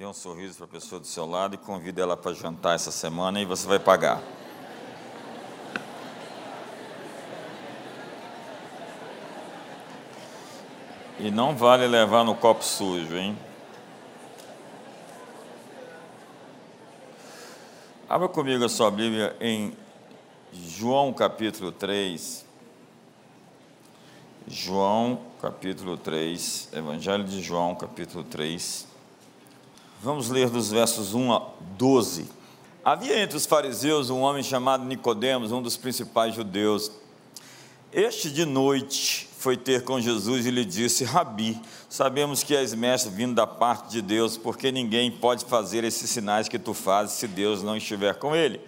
[0.00, 2.90] Dê um sorriso para a pessoa do seu lado e convide ela para jantar essa
[2.90, 4.22] semana e você vai pagar.
[11.18, 13.38] E não vale levar no copo sujo, hein?
[18.08, 19.76] Abra comigo a sua Bíblia em
[20.50, 22.46] João capítulo 3.
[24.48, 28.88] João capítulo 3, Evangelho de João capítulo 3.
[30.02, 31.46] Vamos ler dos versos 1 a
[31.76, 32.24] 12.
[32.82, 36.90] Havia entre os fariseus um homem chamado Nicodemos, um dos principais judeus.
[37.92, 43.12] Este de noite foi ter com Jesus e lhe disse: Rabi, sabemos que és mestre
[43.12, 47.28] vindo da parte de Deus, porque ninguém pode fazer esses sinais que tu fazes se
[47.28, 48.58] Deus não estiver com ele.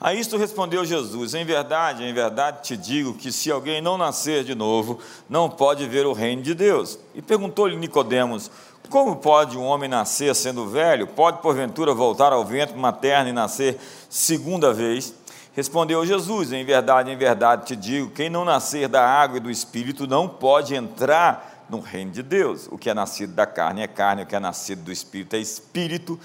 [0.00, 4.44] A isto respondeu Jesus: Em verdade, em verdade te digo que se alguém não nascer
[4.44, 6.98] de novo, não pode ver o reino de Deus.
[7.14, 8.50] E perguntou-lhe Nicodemos:
[8.90, 11.06] Como pode um homem nascer sendo velho?
[11.06, 15.14] Pode porventura voltar ao ventre materno e nascer segunda vez?
[15.52, 19.50] Respondeu Jesus: Em verdade, em verdade te digo: quem não nascer da água e do
[19.50, 22.66] espírito não pode entrar no reino de Deus.
[22.70, 25.38] O que é nascido da carne é carne, o que é nascido do espírito é
[25.38, 26.18] espírito.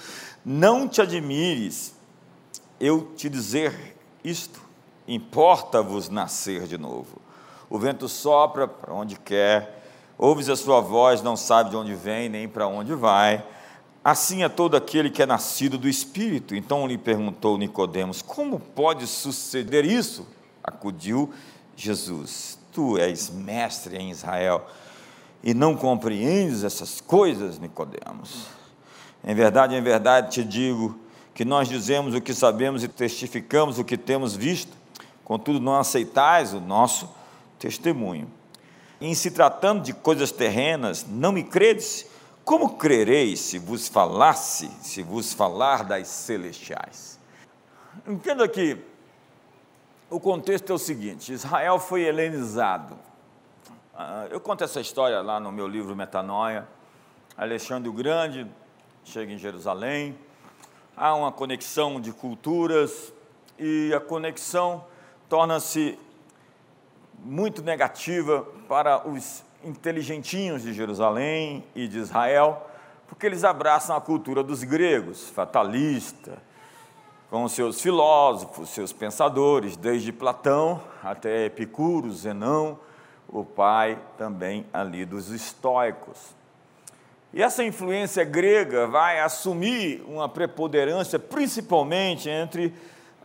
[0.46, 1.94] Não te admires
[2.80, 4.62] eu te dizer isto:
[5.08, 7.22] importa-vos nascer de novo.
[7.70, 9.83] O vento sopra para onde quer,
[10.24, 13.44] ouves a sua voz, não sabe de onde vem nem para onde vai.
[14.02, 16.56] Assim é todo aquele que é nascido do Espírito.
[16.56, 20.26] Então lhe perguntou Nicodemos: Como pode suceder isso?
[20.64, 21.34] Acudiu
[21.76, 24.66] Jesus: Tu és mestre em Israel
[25.44, 28.46] e não compreendes essas coisas, Nicodemos.
[29.26, 30.98] Em verdade, em verdade te digo
[31.34, 34.72] que nós dizemos o que sabemos e testificamos o que temos visto,
[35.26, 37.10] contudo não aceitais o nosso
[37.60, 38.30] testemunho.
[39.04, 42.10] Em se tratando de coisas terrenas, não me credes?
[42.46, 47.20] Como crereis se vos falasse, se vos falar das celestiais?
[48.08, 48.78] Entenda que
[50.10, 52.98] o contexto é o seguinte: Israel foi helenizado.
[53.94, 56.66] Ah, eu conto essa história lá no meu livro Metanoia.
[57.36, 58.48] Alexandre o Grande
[59.04, 60.18] chega em Jerusalém,
[60.96, 63.12] há uma conexão de culturas
[63.60, 64.86] e a conexão
[65.28, 66.00] torna-se
[67.24, 72.68] muito negativa para os inteligentinhos de Jerusalém e de Israel,
[73.08, 76.38] porque eles abraçam a cultura dos gregos, fatalista,
[77.30, 82.78] com seus filósofos, seus pensadores, desde Platão até Epicuro, Zenão,
[83.28, 86.36] o pai também ali dos estoicos.
[87.34, 92.72] E essa influência grega vai assumir uma preponderância principalmente entre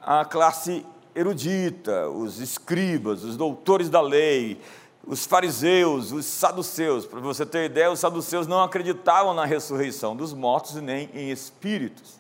[0.01, 4.61] a classe erudita, os escribas, os doutores da lei,
[5.07, 7.07] os fariseus, os saduceus.
[7.07, 11.31] Para você ter ideia, os saduceus não acreditavam na ressurreição dos mortos e nem em
[11.31, 12.19] espíritos.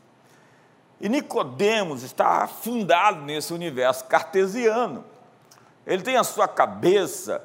[1.01, 5.05] E Nicodemos está afundado nesse universo cartesiano.
[5.87, 7.43] Ele tem a sua cabeça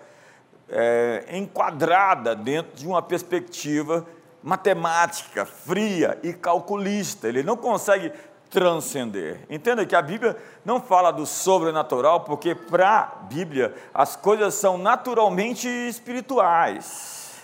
[0.70, 4.06] é, enquadrada dentro de uma perspectiva
[4.42, 7.28] matemática, fria e calculista.
[7.28, 8.12] Ele não consegue
[8.54, 9.48] transcender.
[9.50, 14.78] Entenda que a Bíblia não fala do sobrenatural, porque para a Bíblia as coisas são
[14.78, 17.42] naturalmente espirituais.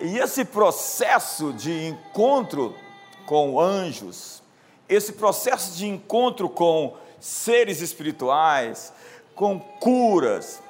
[0.00, 2.74] E esse processo de encontro
[3.26, 4.42] com anjos,
[4.88, 8.94] esse processo de encontro com seres espirituais,
[9.34, 10.62] com curas,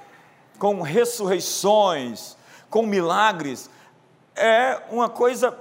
[0.58, 2.36] com ressurreições,
[2.68, 3.70] com milagres,
[4.34, 5.56] é uma coisa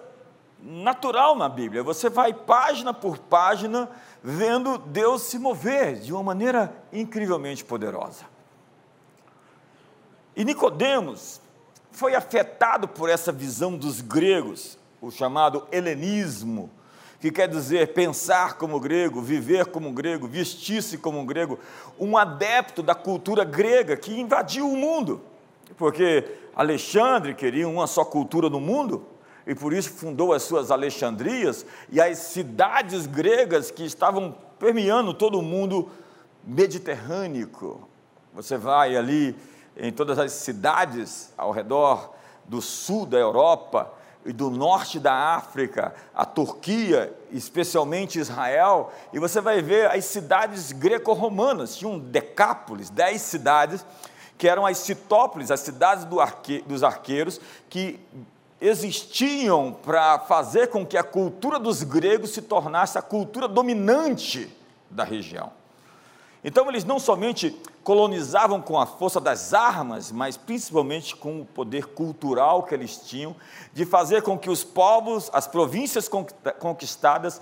[0.66, 1.84] natural na Bíblia.
[1.84, 3.88] Você vai página por página
[4.24, 8.26] vendo Deus se mover de uma maneira incrivelmente poderosa.
[10.36, 11.40] E Nicodemos
[11.92, 16.70] foi afetado por essa visão dos gregos, o chamado helenismo,
[17.22, 21.60] que quer dizer pensar como grego, viver como grego, vestir-se como grego,
[22.00, 25.22] um adepto da cultura grega que invadiu o mundo,
[25.78, 26.26] porque
[26.56, 29.06] Alexandre queria uma só cultura no mundo,
[29.46, 35.40] e por isso fundou as suas Alexandrias e as cidades gregas que estavam permeando todo
[35.40, 35.90] o mundo
[36.44, 37.50] mediterrâneo.
[38.34, 39.36] Você vai ali
[39.78, 42.14] em todas as cidades ao redor
[42.46, 43.92] do sul da Europa
[44.26, 50.72] e do norte da África, a Turquia, especialmente Israel, e você vai ver as cidades
[50.72, 53.86] greco-romanas, tinham Decápolis, dez cidades,
[54.36, 57.40] que eram as citópolis, as cidades do arque, dos arqueiros,
[57.70, 58.00] que
[58.60, 64.50] existiam para fazer com que a cultura dos gregos se tornasse a cultura dominante
[64.90, 65.52] da região.
[66.44, 71.88] Então, eles não somente colonizavam com a força das armas, mas principalmente com o poder
[71.88, 73.36] cultural que eles tinham,
[73.74, 76.10] de fazer com que os povos, as províncias
[76.60, 77.42] conquistadas,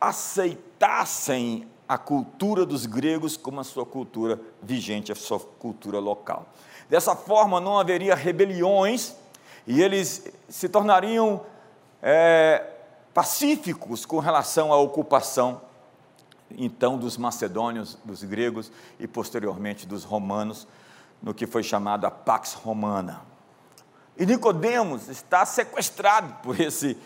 [0.00, 6.46] aceitassem a cultura dos gregos como a sua cultura vigente, a sua cultura local.
[6.88, 9.16] Dessa forma, não haveria rebeliões
[9.66, 11.44] e eles se tornariam
[12.02, 12.64] é,
[13.12, 15.60] pacíficos com relação à ocupação
[16.56, 20.66] então dos macedônios, dos gregos e posteriormente dos romanos,
[21.22, 23.22] no que foi chamado a Pax Romana.
[24.16, 26.96] E Nicodemos está sequestrado por esse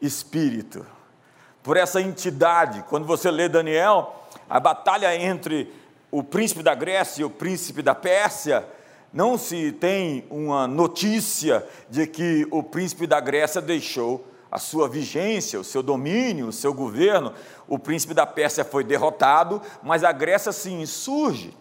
[0.00, 0.86] espírito,
[1.62, 2.84] por essa entidade.
[2.88, 4.14] Quando você lê Daniel,
[4.48, 5.72] a batalha entre
[6.10, 8.66] o príncipe da Grécia e o príncipe da Pérsia,
[9.16, 15.58] não se tem uma notícia de que o príncipe da Grécia deixou a sua vigência,
[15.58, 17.32] o seu domínio, o seu governo.
[17.66, 21.56] O príncipe da Pérsia foi derrotado, mas a Grécia se insurge.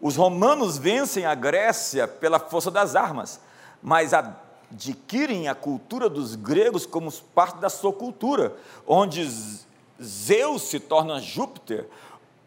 [0.00, 3.40] Os romanos vencem a Grécia pela força das armas,
[3.80, 9.24] mas adquirem a cultura dos gregos como parte da sua cultura, onde
[10.02, 11.86] Zeus se torna Júpiter,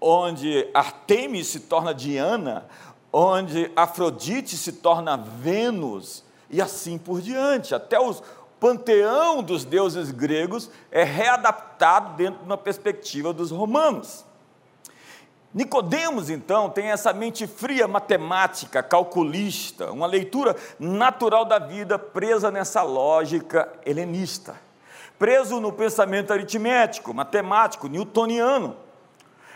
[0.01, 2.65] onde Artemis se torna Diana,
[3.11, 8.21] onde Afrodite se torna Vênus, e assim por diante, até os,
[8.61, 14.23] panteão dos deuses gregos é readaptado dentro de uma perspectiva dos romanos.
[15.51, 22.83] Nicodemos, então, tem essa mente fria matemática, calculista, uma leitura natural da vida presa nessa
[22.83, 24.55] lógica helenista,
[25.17, 28.77] preso no pensamento aritmético, matemático, newtoniano.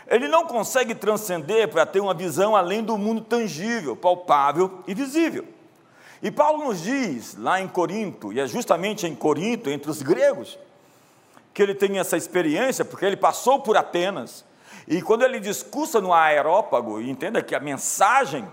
[0.08, 5.44] Ele não consegue transcender para ter uma visão além do mundo tangível, palpável e visível.
[6.22, 10.58] E Paulo nos diz, lá em Corinto, e é justamente em Corinto, entre os gregos,
[11.52, 14.44] que ele tem essa experiência, porque ele passou por Atenas,
[14.88, 18.46] e quando ele discursa no aerópago, entenda que a mensagem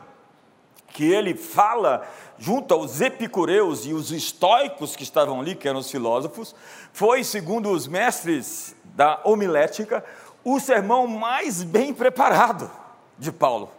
[0.93, 2.07] que ele fala
[2.37, 6.55] junto aos epicureus e os estoicos que estavam ali, que eram os filósofos,
[6.91, 10.05] foi, segundo os mestres da homilética,
[10.43, 12.69] o sermão mais bem preparado
[13.17, 13.69] de Paulo.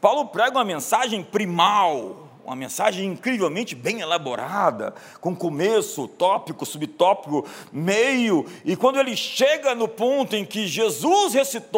[0.00, 8.46] Paulo prega uma mensagem primal, uma mensagem incrivelmente bem elaborada, com começo, tópico, subtópico, meio,
[8.64, 11.34] e quando ele chega no ponto em que Jesus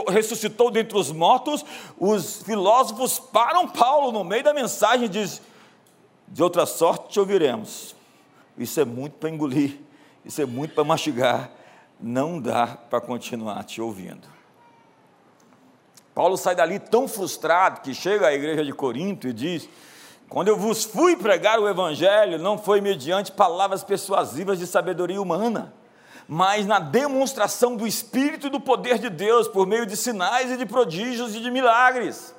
[0.08, 1.64] ressuscitou, dentre os mortos,
[1.98, 5.42] os filósofos param Paulo no meio da mensagem e diz:
[6.28, 7.96] de outra sorte te ouviremos.
[8.56, 9.78] Isso é muito para engolir,
[10.24, 11.50] isso é muito para mastigar,
[12.02, 14.28] não dá para continuar te ouvindo.
[16.14, 19.68] Paulo sai dali tão frustrado que chega à igreja de Corinto e diz:
[20.28, 25.74] quando eu vos fui pregar o Evangelho, não foi mediante palavras persuasivas de sabedoria humana,
[26.28, 30.56] mas na demonstração do Espírito e do poder de Deus, por meio de sinais e
[30.56, 32.34] de prodígios e de milagres.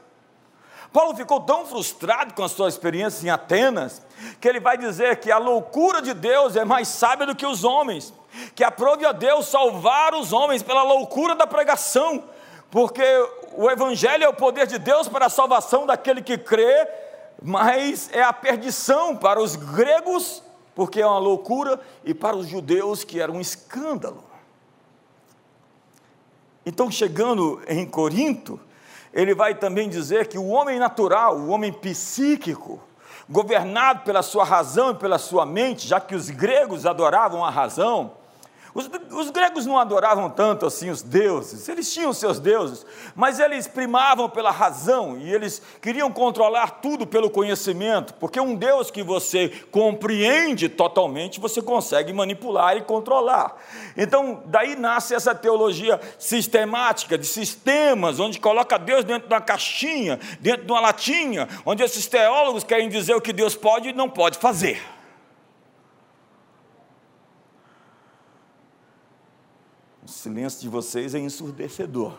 [0.91, 4.01] Paulo ficou tão frustrado com a sua experiência em Atenas,
[4.39, 7.63] que ele vai dizer que a loucura de Deus é mais sábia do que os
[7.63, 8.13] homens,
[8.55, 12.23] que aprove a Deus salvar os homens pela loucura da pregação,
[12.69, 13.03] porque
[13.55, 16.87] o Evangelho é o poder de Deus para a salvação daquele que crê
[17.41, 20.43] mas é a perdição para os gregos,
[20.75, 24.23] porque é uma loucura, e para os judeus, que era um escândalo.
[26.63, 28.59] Então, chegando em Corinto,
[29.13, 32.81] ele vai também dizer que o homem natural, o homem psíquico,
[33.29, 38.13] governado pela sua razão e pela sua mente, já que os gregos adoravam a razão,
[38.73, 42.85] os, os, gregos não adoravam tanto assim os deuses, eles tinham seus deuses,
[43.15, 48.89] mas eles primavam pela razão e eles queriam controlar tudo pelo conhecimento, porque um Deus
[48.89, 53.55] que você compreende totalmente, você consegue manipular e controlar.
[53.97, 60.19] Então, daí nasce essa teologia sistemática, de sistemas, onde coloca Deus dentro de uma caixinha,
[60.39, 64.09] dentro de uma latinha, onde esses teólogos querem dizer o que Deus pode e não
[64.09, 64.81] pode fazer.
[70.11, 72.11] O silêncio de vocês é ensurdecedor.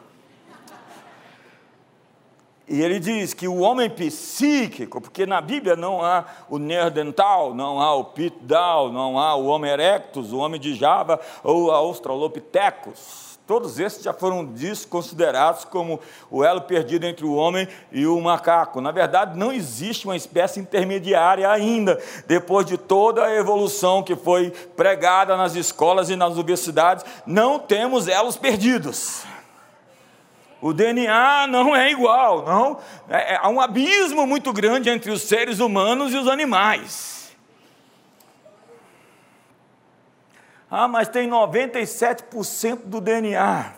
[2.66, 7.82] E ele diz que o homem psíquico, porque na Bíblia não há o Nerdental, não
[7.82, 13.31] há o Pitdal, não há o Homo erectus, o homem de Java ou a Australopithecus.
[13.46, 15.98] Todos esses já foram desconsiderados como
[16.30, 18.80] o elo perdido entre o homem e o macaco.
[18.80, 24.50] Na verdade, não existe uma espécie intermediária ainda, depois de toda a evolução que foi
[24.76, 29.24] pregada nas escolas e nas universidades, não temos elos perdidos.
[30.60, 32.78] O DNA não é igual, não.
[33.10, 37.21] É, é, há um abismo muito grande entre os seres humanos e os animais.
[40.74, 43.74] Ah, mas tem 97% do DNA.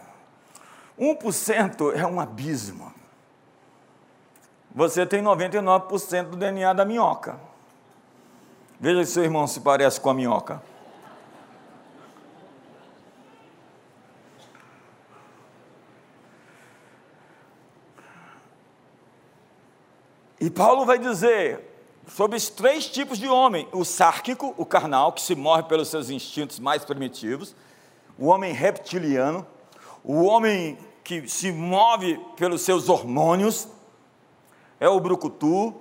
[0.97, 2.95] 1% é um abismo.
[4.73, 7.41] você tem 99% do DNA da minhoca.
[8.79, 10.63] Veja se seu irmão se parece com a minhoca.
[20.41, 21.74] E Paulo vai dizer
[22.09, 26.11] sobre os três tipos de homem: o sárquico, o carnal, que se morre pelos seus
[26.11, 27.55] instintos mais primitivos,
[28.19, 29.47] o homem reptiliano,
[30.03, 33.69] o homem que se move pelos seus hormônios,
[34.81, 35.75] é o brucutu,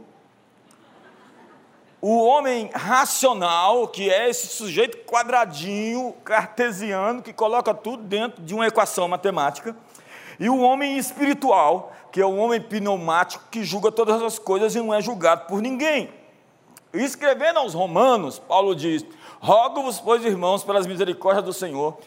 [2.02, 8.68] o homem racional, que é esse sujeito quadradinho, cartesiano, que coloca tudo dentro de uma
[8.68, 9.74] equação matemática,
[10.38, 14.78] e o homem espiritual, que é o homem pneumático que julga todas as coisas e
[14.78, 16.12] não é julgado por ninguém.
[16.94, 19.04] Escrevendo aos Romanos, Paulo diz:
[19.42, 21.98] Rogo-vos, pois, irmãos, pelas misericórdias do Senhor,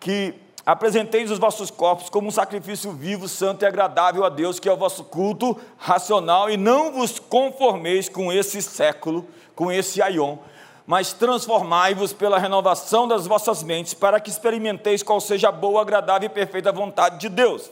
[0.00, 4.66] que apresenteis os vossos corpos como um sacrifício vivo, santo e agradável a Deus, que
[4.66, 10.38] é o vosso culto racional, e não vos conformeis com esse século, com esse aion,
[10.86, 16.28] mas transformai-vos pela renovação das vossas mentes, para que experimenteis qual seja a boa, agradável
[16.28, 17.70] e perfeita vontade de Deus.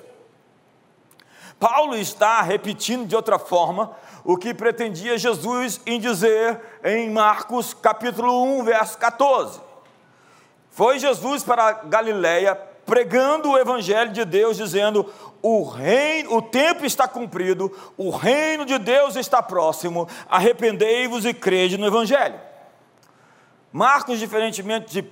[1.58, 3.90] Paulo está repetindo de outra forma
[4.24, 9.60] o que pretendia Jesus em dizer em Marcos capítulo 1, verso 14.
[10.70, 12.54] Foi Jesus para Galiléia
[12.86, 15.12] pregando o evangelho de Deus, dizendo:
[15.42, 21.76] o reino, o tempo está cumprido, o reino de Deus está próximo, arrependei-vos e crede
[21.76, 22.40] no evangelho.
[23.72, 25.10] Marcos, diferentemente de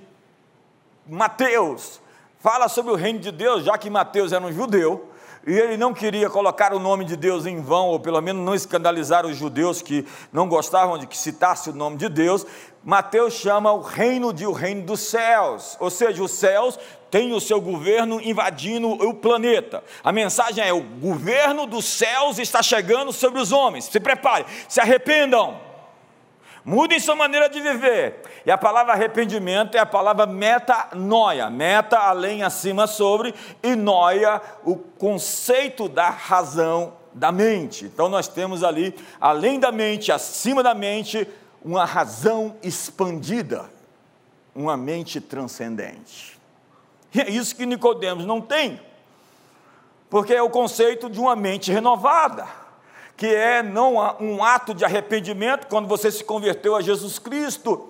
[1.05, 2.01] Mateus,
[2.39, 5.11] fala sobre o reino de Deus, já que Mateus era um judeu,
[5.47, 8.53] e ele não queria colocar o nome de Deus em vão, ou pelo menos não
[8.53, 12.45] escandalizar os judeus que não gostavam de que citasse o nome de Deus.
[12.83, 16.77] Mateus chama o reino de o reino dos céus, ou seja, os céus
[17.09, 19.81] têm o seu governo invadindo o planeta.
[20.03, 23.85] A mensagem é: o governo dos céus está chegando sobre os homens.
[23.85, 25.66] Se prepare, se arrependam.
[26.67, 28.23] Mudem sua maneira de viver.
[28.45, 31.49] E a palavra arrependimento é a palavra metanoia.
[31.49, 33.33] Meta, além, acima, sobre,
[33.63, 37.85] e noia, o conceito da razão da mente.
[37.85, 41.25] Então nós temos ali, além da mente, acima da mente,
[41.63, 43.69] uma razão expandida,
[44.53, 46.37] uma mente transcendente.
[47.15, 48.77] E é isso que Nicodemos não tem.
[50.09, 52.66] Porque é o conceito de uma mente renovada
[53.17, 57.89] que é não um ato de arrependimento quando você se converteu a Jesus Cristo.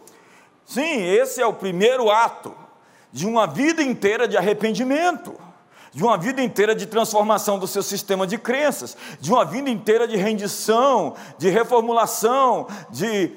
[0.66, 2.56] Sim, esse é o primeiro ato
[3.12, 5.36] de uma vida inteira de arrependimento,
[5.94, 10.08] de uma vida inteira de transformação do seu sistema de crenças, de uma vida inteira
[10.08, 13.34] de rendição, de reformulação, de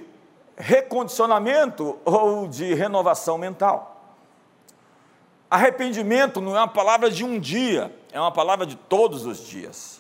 [0.57, 4.15] recondicionamento ou de renovação mental.
[5.51, 10.00] Arrependimento não é uma palavra de um dia, é uma palavra de todos os dias.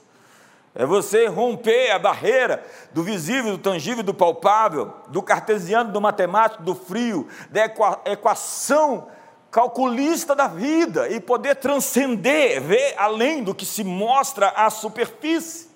[0.75, 6.63] É você romper a barreira do visível, do tangível, do palpável, do cartesiano, do matemático,
[6.63, 7.65] do frio, da
[8.07, 9.09] equação
[9.51, 15.69] calculista da vida e poder transcender, ver além do que se mostra à superfície.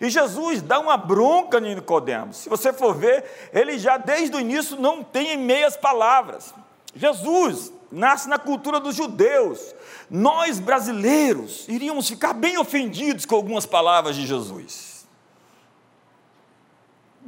[0.00, 2.38] E Jesus dá uma bronca em Nicodemos.
[2.38, 6.54] Se você for ver, ele já desde o início não tem meias palavras.
[6.94, 9.74] Jesus nasce na cultura dos judeus.
[10.14, 15.06] Nós brasileiros iríamos ficar bem ofendidos com algumas palavras de Jesus.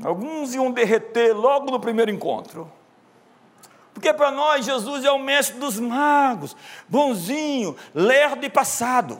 [0.02, 2.70] Alguns iam derreter logo no primeiro encontro.
[3.94, 6.54] Porque para nós Jesus é o mestre dos magos,
[6.86, 9.18] bonzinho, lerdo e passado.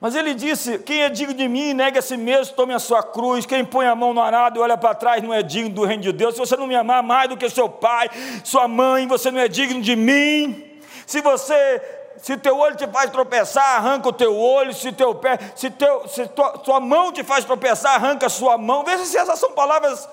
[0.00, 3.04] Mas ele disse: Quem é digno de mim, negue a si mesmo, tome a sua
[3.04, 3.46] cruz.
[3.46, 6.02] Quem põe a mão no arado e olha para trás não é digno do reino
[6.02, 6.34] de Deus.
[6.34, 8.10] Se você não me amar mais do que seu pai,
[8.42, 10.64] sua mãe, você não é digno de mim.
[11.06, 11.80] Se você,
[12.22, 14.72] se teu olho te faz tropeçar, arranca o teu olho.
[14.74, 18.56] Se teu pé, se, teu, se tua, tua mão te faz tropeçar, arranca a sua
[18.56, 18.84] mão.
[18.84, 20.08] Veja se essas são palavras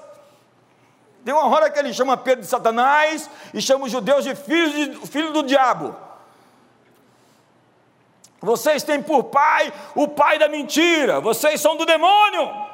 [1.23, 4.73] tem uma hora que ele chama Pedro de Satanás e chama os judeus de filhos
[4.73, 5.95] de, filho do diabo.
[8.41, 12.73] Vocês têm por pai o pai da mentira, vocês são do demônio.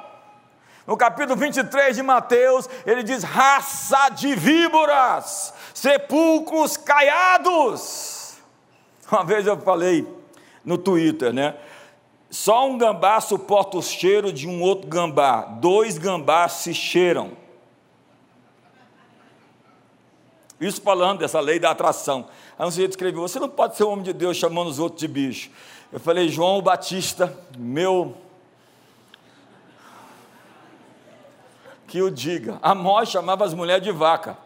[0.88, 8.19] No capítulo 23 de Mateus, ele diz: raça de víboras, sepulcros caiados.
[9.12, 10.08] Uma vez eu falei
[10.64, 11.56] no Twitter, né?
[12.30, 17.32] Só um gambá suporta o cheiro de um outro gambá, dois gambás se cheiram.
[20.62, 22.28] Isso falando dessa lei da atração.
[22.58, 25.00] Aí um sujeito escreveu: Você não pode ser um homem de Deus chamando os outros
[25.00, 25.50] de bicho.
[25.92, 28.16] Eu falei: João Batista, meu.
[31.88, 32.60] Que o diga.
[32.62, 34.38] Amós chamava as mulheres de vaca.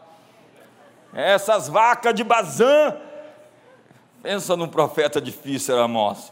[1.14, 2.96] Essas vacas de Bazã.
[4.24, 6.32] Pensa num profeta difícil, era Amós.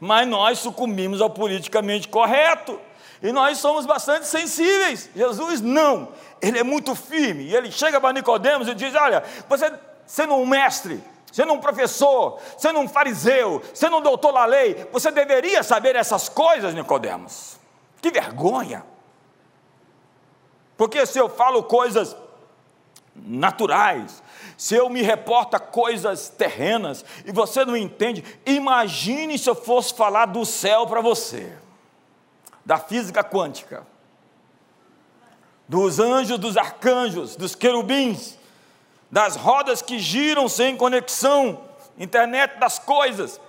[0.00, 2.78] Mas nós sucumbimos ao politicamente correto.
[3.22, 5.08] E nós somos bastante sensíveis.
[5.14, 6.08] Jesus não,
[6.40, 7.44] ele é muito firme.
[7.44, 9.72] E ele chega para Nicodemos e diz: Olha, você
[10.04, 11.00] sendo um mestre,
[11.30, 16.28] sendo um professor, sendo um fariseu, sendo um doutor da lei, você deveria saber essas
[16.28, 17.56] coisas, Nicodemos.
[18.00, 18.84] Que vergonha!
[20.76, 22.16] Porque se eu falo coisas
[23.14, 24.20] naturais,
[24.62, 29.92] se eu me reporto a coisas terrenas e você não entende, imagine se eu fosse
[29.92, 31.52] falar do céu para você,
[32.64, 33.84] da física quântica,
[35.66, 38.38] dos anjos, dos arcanjos, dos querubins,
[39.10, 41.60] das rodas que giram sem conexão,
[41.98, 43.40] internet das coisas.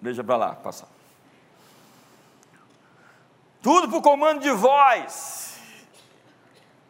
[0.00, 0.86] Deixa para lá, passar.
[3.60, 5.51] Tudo por comando de voz.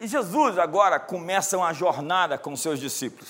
[0.03, 3.29] E Jesus agora começa uma jornada com seus discípulos.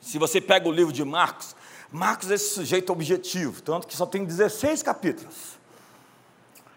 [0.00, 1.54] Se você pega o livro de Marcos,
[1.92, 5.56] Marcos é esse sujeito objetivo, tanto que só tem 16 capítulos.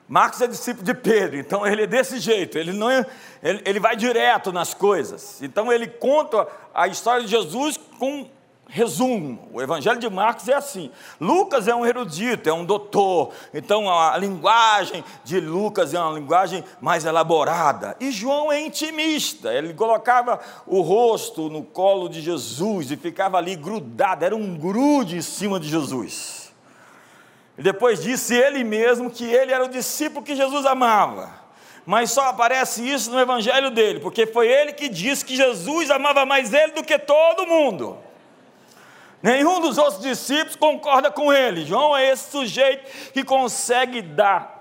[0.08, 3.04] Marcos é discípulo de Pedro, então ele é desse jeito, ele não é,
[3.42, 5.42] ele, ele vai direto nas coisas.
[5.42, 8.30] Então ele conta a história de Jesus com
[8.70, 10.92] Resumo: o Evangelho de Marcos é assim.
[11.22, 16.64] Lucas é um erudito, é um doutor, então a linguagem de Lucas é uma linguagem
[16.82, 17.96] mais elaborada.
[18.00, 23.56] E João é intimista, ele colocava o rosto no colo de Jesus e ficava ali
[23.56, 26.54] grudado, era um grude em cima de Jesus.
[27.58, 31.48] E depois disse ele mesmo que ele era o discípulo que Jesus amava.
[31.86, 36.26] Mas só aparece isso no evangelho dele, porque foi ele que disse que Jesus amava
[36.26, 37.98] mais ele do que todo mundo.
[39.22, 41.66] Nenhum dos outros discípulos concorda com ele.
[41.66, 44.58] João é esse sujeito que consegue dar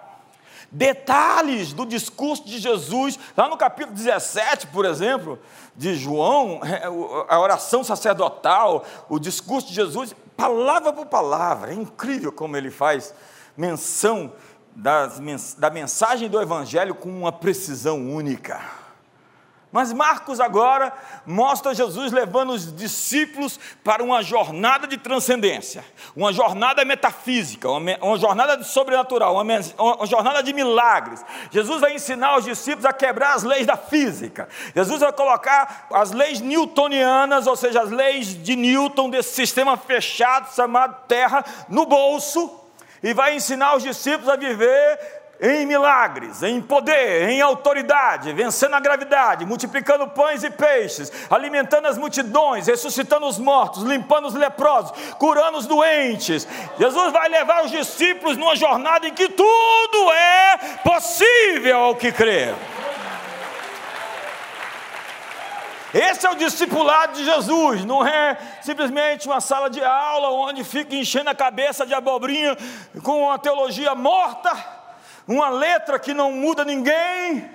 [0.71, 3.19] detalhes do discurso de Jesus.
[3.37, 5.39] Lá no capítulo 17, por exemplo,
[5.75, 6.85] de João, é,
[7.29, 11.71] a oração sacerdotal, o discurso de Jesus, palavra por palavra.
[11.71, 13.15] É incrível como ele faz
[13.57, 14.33] menção
[14.75, 15.19] das,
[15.55, 18.61] da mensagem do Evangelho com uma precisão única.
[19.77, 20.91] Mas Marcos agora
[21.27, 25.85] mostra Jesus levando os discípulos para uma jornada de transcendência,
[26.17, 31.23] uma jornada metafísica, uma, jornada sobrenatural, uma, jornada de milagres.
[31.51, 34.49] Jesus vai ensinar os discípulos a quebrar as leis da física.
[34.75, 40.55] Jesus vai colocar as leis newtonianas, ou seja, as leis de Newton, desse sistema fechado
[40.55, 42.51] chamado Terra, no bolso,
[43.03, 48.81] e vai ensinar os discípulos a viver em milagres, em poder, em autoridade, vencendo a
[48.81, 55.59] gravidade, multiplicando pães e peixes, alimentando as multidões, ressuscitando os mortos, limpando os leprosos, curando
[55.59, 56.49] os doentes.
[56.79, 62.55] Jesus vai levar os discípulos numa jornada em que tudo é possível ao que crê.
[65.95, 70.95] Esse é o discipulado de Jesus, não é simplesmente uma sala de aula onde fica
[70.95, 72.57] enchendo a cabeça de abobrinha
[73.03, 74.77] com uma teologia morta
[75.27, 77.51] uma letra que não muda ninguém,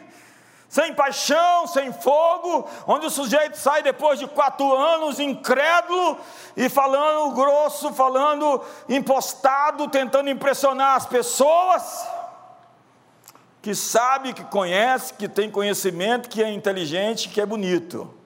[0.67, 6.17] sem paixão, sem fogo, onde o sujeito sai depois de quatro anos incrédulo
[6.55, 12.07] e falando grosso, falando impostado, tentando impressionar as pessoas,
[13.61, 18.20] que sabe, que conhece, que tem conhecimento, que é inteligente, que é bonito.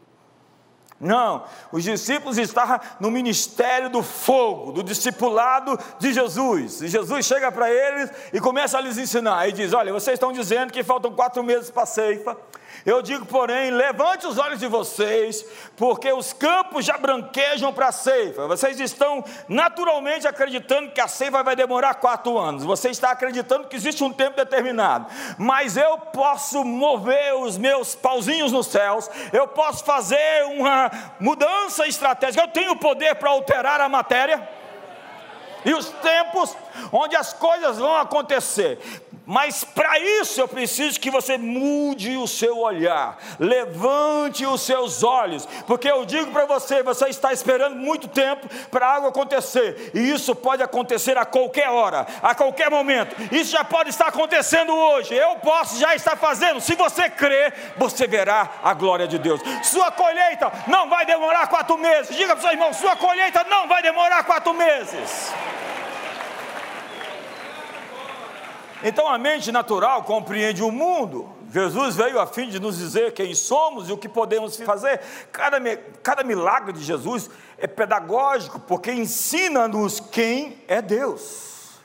[0.99, 6.81] Não, os discípulos estavam no ministério do fogo, do discipulado de Jesus.
[6.81, 9.47] E Jesus chega para eles e começa a lhes ensinar.
[9.49, 12.37] E diz: Olha, vocês estão dizendo que faltam quatro meses para a ceifa.
[12.85, 15.43] Eu digo, porém, levante os olhos de vocês,
[15.75, 18.45] porque os campos já branquejam para a ceifa.
[18.45, 22.63] Vocês estão naturalmente acreditando que a ceifa vai demorar quatro anos.
[22.63, 25.07] Você está acreditando que existe um tempo determinado.
[25.35, 32.43] Mas eu posso mover os meus pauzinhos nos céus, eu posso fazer uma mudança estratégica.
[32.43, 34.47] Eu tenho poder para alterar a matéria
[35.65, 36.55] e os tempos
[36.91, 38.79] onde as coisas vão acontecer.
[39.25, 45.47] Mas para isso eu preciso que você mude o seu olhar, levante os seus olhos,
[45.65, 50.35] porque eu digo para você: você está esperando muito tempo para algo acontecer, e isso
[50.35, 53.15] pode acontecer a qualquer hora, a qualquer momento.
[53.33, 56.61] Isso já pode estar acontecendo hoje, eu posso já estar fazendo.
[56.61, 59.41] Se você crer, você verá a glória de Deus.
[59.63, 62.15] Sua colheita não vai demorar quatro meses.
[62.15, 65.33] Diga para o seu irmão: sua colheita não vai demorar quatro meses.
[68.87, 71.27] Então a mente natural compreende o mundo.
[71.51, 75.01] Jesus veio a fim de nos dizer quem somos e o que podemos fazer.
[75.31, 75.59] Cada,
[76.03, 81.79] cada milagre de Jesus é pedagógico, porque ensina-nos quem é Deus.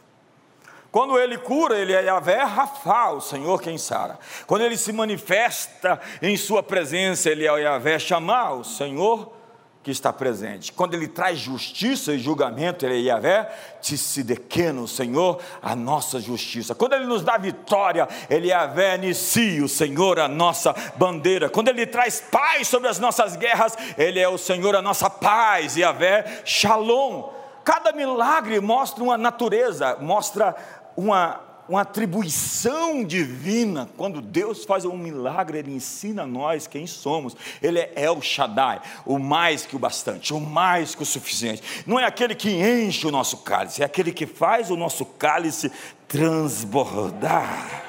[0.93, 4.19] Quando ele cura, ele é Yahvé Rafa, o Senhor quem sara.
[4.47, 9.40] Quando ele se manifesta em sua presença, ele é Yahvé Chamar, o Senhor
[9.83, 10.73] que está presente.
[10.73, 16.75] Quando ele traz justiça e julgamento, ele é Yahvé, Tissidequeno, Senhor, a nossa justiça.
[16.75, 21.49] Quando ele nos dá vitória, ele é Yahvé, Nissi, o Senhor, a nossa bandeira.
[21.49, 25.77] Quando ele traz paz sobre as nossas guerras, ele é o Senhor, a nossa paz,
[25.77, 27.31] Yahvé, Shalom.
[27.65, 30.55] Cada milagre mostra uma natureza, mostra
[30.97, 33.89] uma uma atribuição divina.
[33.97, 37.37] Quando Deus faz um milagre, Ele ensina a nós quem somos.
[37.63, 41.63] Ele é El Shaddai, o mais que o bastante, o mais que o suficiente.
[41.87, 45.71] Não é aquele que enche o nosso cálice, é aquele que faz o nosso cálice
[46.09, 47.85] transbordar.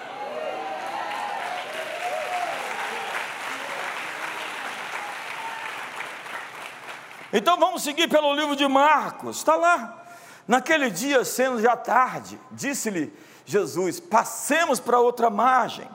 [7.33, 10.05] Então vamos seguir pelo livro de Marcos, está lá.
[10.47, 13.11] Naquele dia, sendo já tarde, disse-lhe
[13.51, 15.87] Jesus: passemos para outra margem.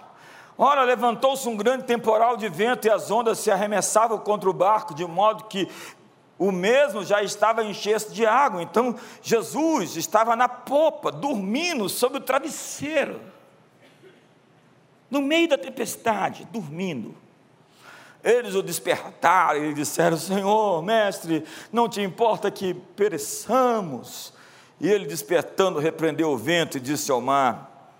[0.59, 4.95] Ora, levantou-se um grande temporal de vento e as ondas se arremessavam contra o barco,
[4.95, 5.69] de modo que
[6.39, 8.63] o mesmo já estava enchendo de água.
[8.63, 13.21] Então Jesus estava na popa, dormindo sobre o travesseiro,
[15.11, 17.15] no meio da tempestade, dormindo.
[18.25, 24.36] Eles o despertaram e disseram: Senhor, mestre, não te importa que pereçamos?
[24.81, 27.93] E ele, despertando, repreendeu o vento e disse ao mar: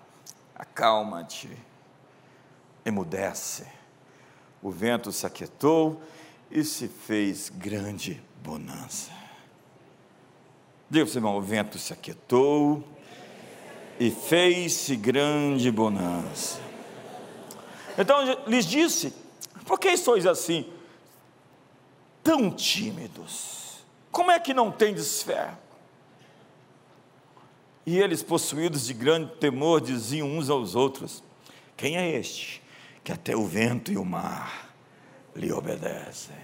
[0.55, 1.49] Acalma-te,
[2.85, 3.67] emudece.
[4.61, 6.01] O vento se aquietou
[6.51, 9.11] e se fez grande bonança.
[10.89, 12.83] Diga irmão: o vento se aquietou
[13.99, 16.59] e fez-se grande bonança.
[17.97, 19.13] Então lhes disse:
[19.65, 20.71] Por que sois assim,
[22.23, 23.83] tão tímidos?
[24.11, 25.51] Como é que não tendes fé?
[27.87, 31.23] E eles, possuídos de grande temor, diziam uns aos outros:
[31.77, 32.61] Quem é este
[33.01, 34.73] que até o vento e o mar
[35.33, 36.35] lhe obedecem?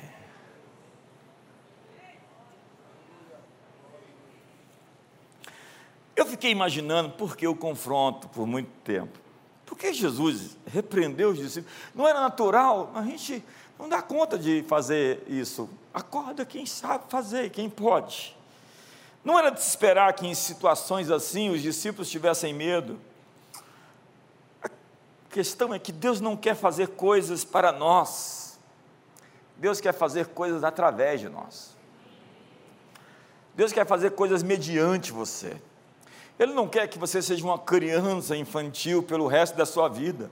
[6.15, 9.19] Eu fiquei imaginando por que o confronto por muito tempo.
[9.65, 11.75] Por que Jesus repreendeu os discípulos?
[11.93, 13.43] Não era natural, a gente
[13.77, 15.69] não dá conta de fazer isso.
[15.93, 18.33] Acorda quem sabe fazer, quem pode.
[19.23, 22.99] Não era de se esperar que em situações assim os discípulos tivessem medo.
[24.61, 24.69] A
[25.29, 28.59] questão é que Deus não quer fazer coisas para nós,
[29.57, 31.73] Deus quer fazer coisas através de nós.
[33.55, 35.55] Deus quer fazer coisas mediante você.
[36.39, 40.31] Ele não quer que você seja uma criança infantil pelo resto da sua vida.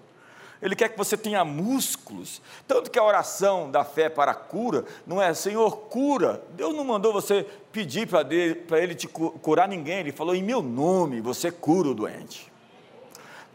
[0.61, 2.41] Ele quer que você tenha músculos.
[2.67, 6.43] Tanto que a oração da fé para a cura não é Senhor, cura.
[6.51, 9.99] Deus não mandou você pedir para Ele te curar ninguém.
[9.99, 12.51] Ele falou, em meu nome, você cura o doente.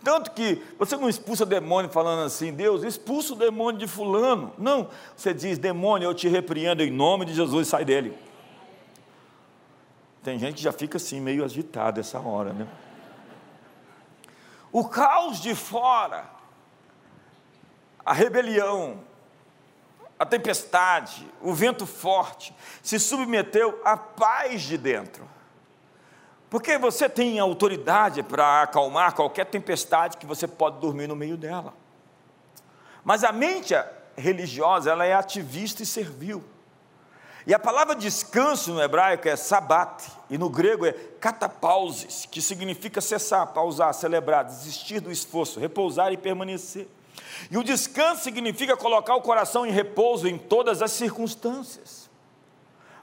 [0.03, 4.53] Tanto que você não expulsa demônio falando assim, Deus, expulsa o demônio de fulano.
[4.59, 8.17] Não, você diz, demônio, eu te repreendo em nome de Jesus, sai dele.
[10.23, 12.67] Tem gente que já fica assim, meio agitado essa hora, né?
[14.73, 16.36] O caos de fora
[18.07, 19.01] a rebelião,
[20.17, 25.29] a tempestade, o vento forte, se submeteu à paz de dentro.
[26.49, 31.75] Porque você tem autoridade para acalmar qualquer tempestade que você pode dormir no meio dela.
[33.05, 33.75] Mas a mente
[34.17, 36.45] religiosa, ela é ativista e servil.
[37.45, 43.01] E a palavra descanso no hebraico é sabat, e no grego é catapauses, que significa
[43.01, 46.89] cessar, pausar, celebrar, desistir do esforço, repousar e permanecer.
[47.51, 52.11] E o descanso significa colocar o coração em repouso em todas as circunstâncias.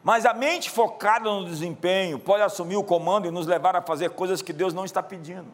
[0.03, 4.09] Mas a mente focada no desempenho pode assumir o comando e nos levar a fazer
[4.09, 5.47] coisas que Deus não está pedindo.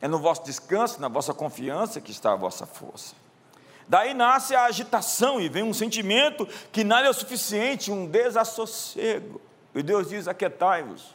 [0.00, 3.14] É no vosso descanso, na vossa confiança que está a vossa força.
[3.86, 9.40] Daí nasce a agitação e vem um sentimento que nada é o suficiente, um desassossego.
[9.74, 11.14] E Deus diz: aquietai-vos,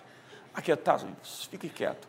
[0.54, 2.08] aquietai-vos, fique quieto.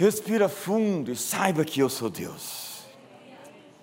[0.00, 2.84] Respira fundo e saiba que eu sou Deus.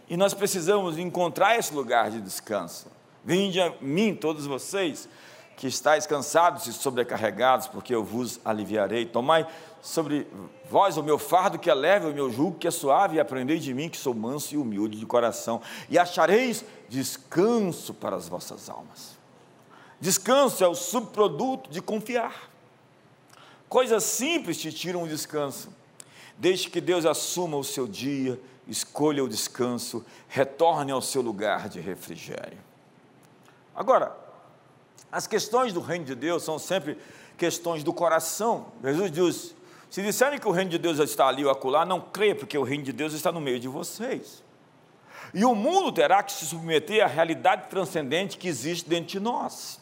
[0.10, 2.88] E nós precisamos encontrar esse lugar de descanso.
[3.24, 5.08] Vinde a mim, todos vocês
[5.56, 9.06] que estáis cansados e sobrecarregados, porque eu vos aliviarei.
[9.06, 9.46] Tomai
[9.80, 10.26] sobre
[10.68, 13.60] vós o meu fardo que é leve, o meu jugo que é suave, e aprendei
[13.60, 18.72] de mim que sou manso e humilde de coração, e achareis descanso para as vossas
[18.72, 19.20] almas.
[20.02, 22.50] Descanso é o subproduto de confiar.
[23.70, 25.70] Coisas simples te tiram o descanso.
[26.38, 31.80] Deixe que Deus assuma o seu dia, escolha o descanso, retorne ao seu lugar de
[31.80, 32.60] refrigério.
[33.76, 34.16] Agora,
[35.12, 36.98] as questões do reino de Deus são sempre
[37.38, 38.68] questões do coração.
[38.84, 39.56] Jesus diz:
[39.90, 42.64] se disserem que o reino de Deus está ali ou acolá, não creia, porque o
[42.64, 44.44] reino de Deus está no meio de vocês.
[45.34, 49.80] E o mundo terá que se submeter à realidade transcendente que existe dentro de nós.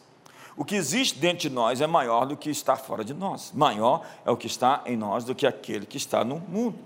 [0.56, 3.52] O que existe dentro de nós é maior do que está fora de nós.
[3.54, 6.78] Maior é o que está em nós do que aquele que está no mundo.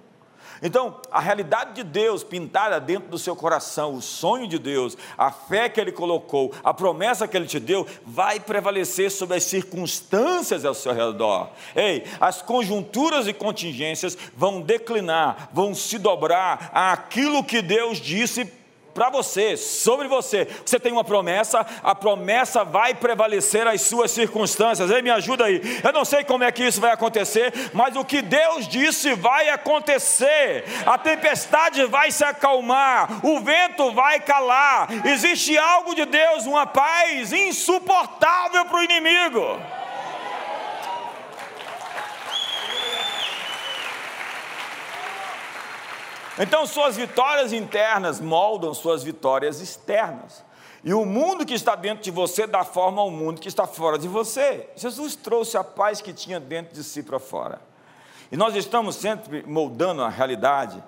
[0.63, 5.31] Então, a realidade de Deus pintada dentro do seu coração, o sonho de Deus, a
[5.31, 10.65] fé que Ele colocou, a promessa que Ele te deu, vai prevalecer sobre as circunstâncias
[10.65, 11.51] ao seu redor.
[11.75, 18.60] Ei, as conjunturas e contingências vão declinar, vão se dobrar àquilo que Deus disse
[18.93, 20.47] para você, sobre você.
[20.65, 24.91] Você tem uma promessa, a promessa vai prevalecer as suas circunstâncias.
[24.91, 25.61] Ei, me ajuda aí.
[25.83, 29.49] Eu não sei como é que isso vai acontecer, mas o que Deus disse vai
[29.49, 30.65] acontecer.
[30.87, 34.89] A tempestade vai se acalmar, o vento vai calar.
[35.07, 39.80] Existe algo de Deus, uma paz insuportável para o inimigo.
[46.39, 50.45] Então, suas vitórias internas moldam suas vitórias externas.
[50.83, 53.99] E o mundo que está dentro de você dá forma ao mundo que está fora
[53.99, 54.69] de você.
[54.77, 57.61] Jesus trouxe a paz que tinha dentro de si para fora.
[58.33, 60.83] E nós estamos sempre moldando a realidade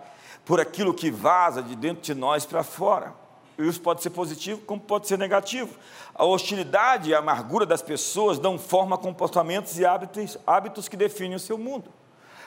[0.45, 3.13] por aquilo que vaza de dentro de nós para fora.
[3.59, 5.77] Isso pode ser positivo, como pode ser negativo.
[6.15, 10.97] A hostilidade e a amargura das pessoas dão forma a comportamentos e hábitos, hábitos que
[10.97, 11.93] definem o seu mundo.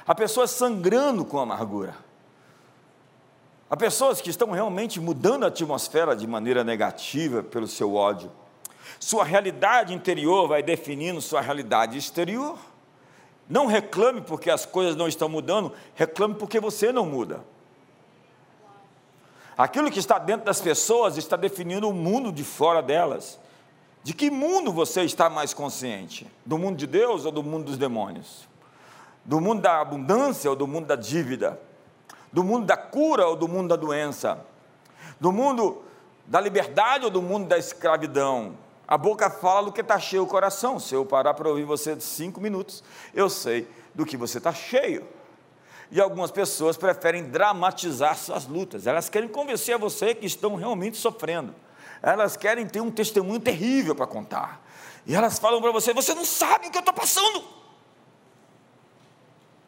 [0.08, 1.96] Há pessoas sangrando com amargura.
[3.70, 8.32] Há pessoas que estão realmente mudando a atmosfera de maneira negativa pelo seu ódio.
[9.00, 12.58] Sua realidade interior vai definindo sua realidade exterior.
[13.50, 17.44] Não reclame porque as coisas não estão mudando, reclame porque você não muda.
[19.58, 23.40] Aquilo que está dentro das pessoas está definindo o mundo de fora delas.
[24.04, 26.28] De que mundo você está mais consciente?
[26.46, 28.48] Do mundo de Deus ou do mundo dos demônios?
[29.24, 31.60] Do mundo da abundância ou do mundo da dívida?
[32.36, 34.46] Do mundo da cura ou do mundo da doença,
[35.22, 35.82] do mundo
[36.26, 38.58] da liberdade ou do mundo da escravidão.
[38.86, 40.78] A boca fala do que está cheio o coração.
[40.78, 45.08] Se eu parar para ouvir você cinco minutos, eu sei do que você está cheio.
[45.90, 48.86] E algumas pessoas preferem dramatizar suas lutas.
[48.86, 51.56] Elas querem convencer a você que estão realmente sofrendo.
[52.04, 54.62] Elas querem ter um testemunho terrível para contar.
[55.06, 57.46] E elas falam para você: você não sabe o que eu estou passando.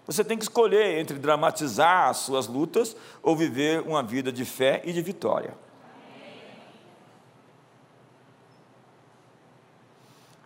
[0.07, 4.81] Você tem que escolher entre dramatizar as suas lutas ou viver uma vida de fé
[4.85, 5.53] e de vitória.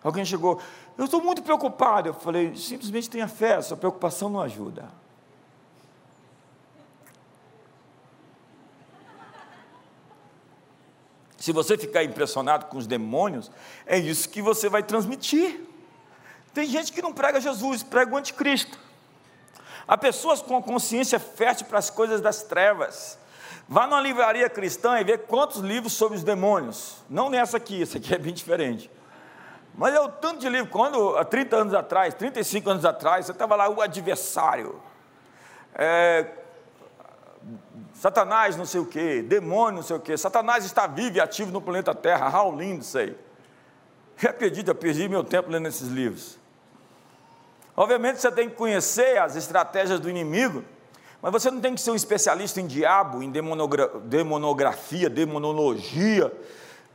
[0.04, 0.60] Alguém chegou,
[0.98, 2.10] eu estou muito preocupado.
[2.10, 4.90] Eu falei, simplesmente tenha fé, sua preocupação não ajuda.
[11.38, 13.52] Se você ficar impressionado com os demônios,
[13.86, 15.60] é isso que você vai transmitir.
[16.52, 18.91] Tem gente que não prega Jesus, prega o anticristo.
[19.88, 23.18] Há pessoas com consciência fértil para as coisas das trevas.
[23.68, 26.98] Vá numa livraria cristã e vê quantos livros sobre os demônios.
[27.10, 28.90] Não nessa aqui, essa aqui é bem diferente.
[29.74, 33.32] Mas é o tanto de livro, quando há 30 anos atrás, 35 anos atrás, você
[33.32, 34.82] estava lá, o adversário.
[35.74, 36.28] É,
[37.94, 40.18] Satanás não sei o quê, demônio não sei o quê.
[40.18, 42.32] Satanás está vivo e ativo no planeta Terra.
[43.00, 43.16] Aí.
[44.22, 46.41] Eu acredito, eu perdi meu tempo lendo esses livros.
[47.76, 50.64] Obviamente você tem que conhecer as estratégias do inimigo,
[51.22, 56.32] mas você não tem que ser um especialista em diabo, em demonogra demonografia, demonologia.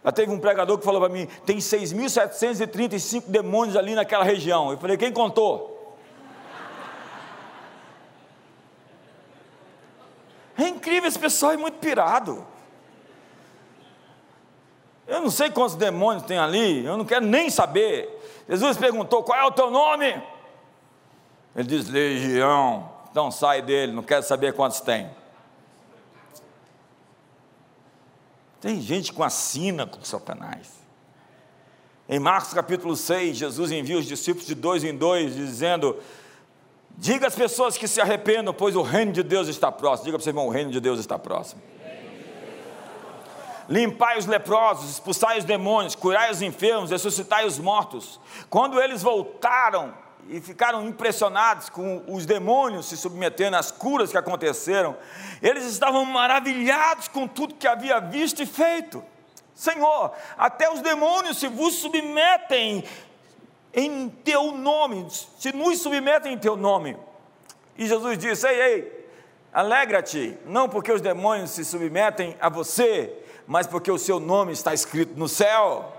[0.05, 4.71] Já teve um pregador que falou para mim: tem 6.735 demônios ali naquela região.
[4.71, 5.97] Eu falei: quem contou?
[10.59, 12.47] É incrível, esse pessoal é muito pirado.
[15.07, 18.09] Eu não sei quantos demônios tem ali, eu não quero nem saber.
[18.49, 20.21] Jesus perguntou: qual é o teu nome?
[21.57, 22.95] Ele diz: Legião.
[23.11, 25.11] Então sai dele, não quero saber quantos tem.
[28.61, 30.75] Tem gente com assina com Satanás.
[32.09, 35.97] Em Marcos capítulo 6, Jesus envia os discípulos de dois em dois, dizendo:
[36.91, 40.05] Diga às pessoas que se arrependam, pois o reino de Deus está próximo.
[40.05, 41.63] Diga para você, irmão: o reino de Deus está próximo.
[43.69, 48.21] Limpai os leprosos, expulsai os demônios, curai os enfermos, ressuscitai os mortos.
[48.49, 49.93] Quando eles voltaram,
[50.29, 54.97] e ficaram impressionados com os demônios se submetendo às curas que aconteceram.
[55.43, 59.03] Eles estavam maravilhados com tudo que havia visto e feito.
[59.55, 62.85] Senhor, até os demônios se vos submetem
[63.73, 66.97] em teu nome, se nos submetem em teu nome.
[67.79, 69.09] E Jesus disse: Ei, ei,
[69.53, 73.13] alegra-te, não porque os demônios se submetem a você,
[73.47, 75.96] mas porque o seu nome está escrito no céu.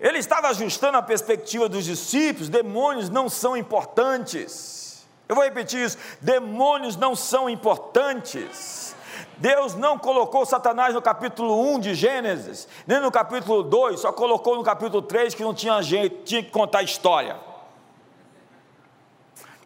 [0.00, 5.06] Ele estava ajustando a perspectiva dos discípulos: demônios não são importantes.
[5.28, 8.94] Eu vou repetir isso: demônios não são importantes.
[9.36, 14.56] Deus não colocou Satanás no capítulo 1 de Gênesis, nem no capítulo 2, só colocou
[14.56, 17.47] no capítulo 3 que não tinha jeito, tinha que contar a história.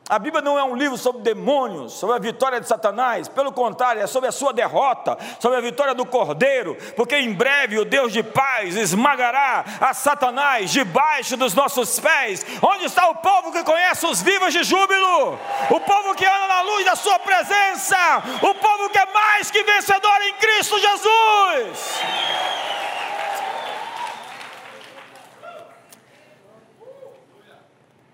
[0.09, 4.03] A Bíblia não é um livro sobre demônios, sobre a vitória de Satanás, pelo contrário,
[4.03, 8.13] é sobre a sua derrota, sobre a vitória do Cordeiro, porque em breve o Deus
[8.13, 12.45] de paz esmagará a Satanás debaixo dos nossos pés.
[12.61, 15.39] Onde está o povo que conhece os vivos de júbilo?
[15.71, 19.63] O povo que anda na luz da sua presença, o povo que é mais que
[19.63, 22.01] vencedor em Cristo Jesus.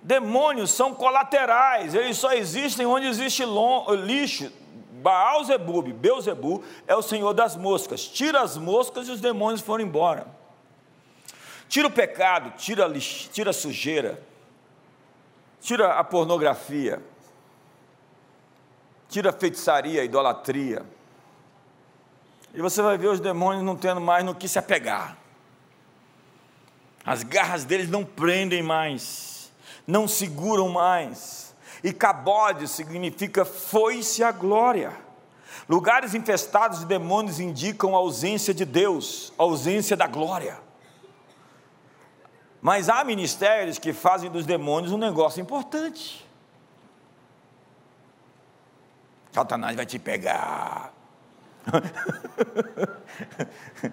[0.08, 3.42] Demônios são colaterais, eles só existem onde existe
[4.06, 4.50] lixo.
[5.02, 8.08] Baal Zebub, Beuzebu, é o senhor das moscas.
[8.08, 10.26] Tira as moscas e os demônios foram embora.
[11.68, 14.18] Tira o pecado, tira a, lixo, tira a sujeira,
[15.60, 17.02] tira a pornografia,
[19.10, 20.86] tira a feitiçaria, a idolatria.
[22.54, 25.18] E você vai ver os demônios não tendo mais no que se apegar.
[27.04, 29.27] As garras deles não prendem mais
[29.88, 31.56] não seguram mais.
[31.82, 34.92] E cabode significa foi-se a glória.
[35.66, 40.60] Lugares infestados de demônios indicam a ausência de Deus, a ausência da glória.
[42.60, 46.26] Mas há ministérios que fazem dos demônios um negócio importante.
[49.32, 50.92] Satanás vai te pegar.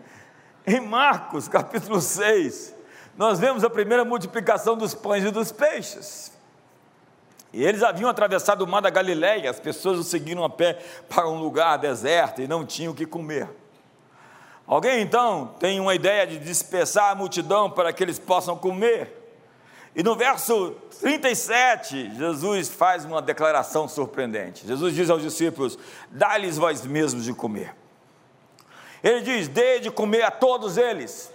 [0.65, 2.74] em Marcos capítulo 6,
[3.17, 6.31] nós vemos a primeira multiplicação dos pães e dos peixes.
[7.53, 10.73] E eles haviam atravessado o mar da Galileia, as pessoas o seguiram a pé
[11.07, 13.47] para um lugar deserto e não tinham o que comer.
[14.67, 19.21] Alguém então tem uma ideia de dispersar a multidão para que eles possam comer.
[19.95, 24.67] E no verso 37, Jesus faz uma declaração surpreendente.
[24.67, 25.79] Jesus diz aos discípulos:
[26.11, 27.73] Dá-lhes vós mesmos de comer.
[29.01, 31.31] Ele diz: Dê de comer a todos eles.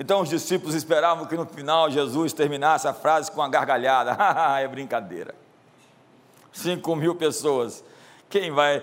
[0.00, 4.16] Então os discípulos esperavam que no final Jesus terminasse a frase com uma gargalhada.
[4.58, 5.34] é brincadeira.
[6.50, 7.84] Cinco mil pessoas.
[8.30, 8.82] Quem vai?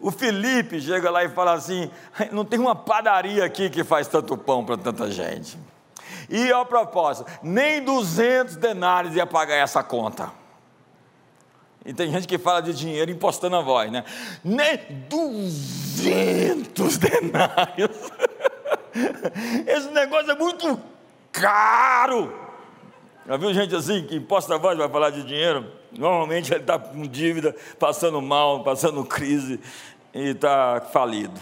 [0.00, 1.90] O Felipe chega lá e fala assim:
[2.32, 5.58] não tem uma padaria aqui que faz tanto pão para tanta gente.
[6.30, 10.32] E a propósito, nem 200 denários ia pagar essa conta.
[11.84, 14.02] E tem gente que fala de dinheiro impostando a voz, né?
[14.42, 14.78] Nem
[15.10, 17.90] 200 denários.
[19.66, 20.80] Esse negócio é muito
[21.32, 22.32] caro.
[23.26, 25.70] Já viu gente assim que imposta a voz vai falar de dinheiro?
[25.92, 29.60] Normalmente ele está com dívida, passando mal, passando crise
[30.14, 31.38] e está falido.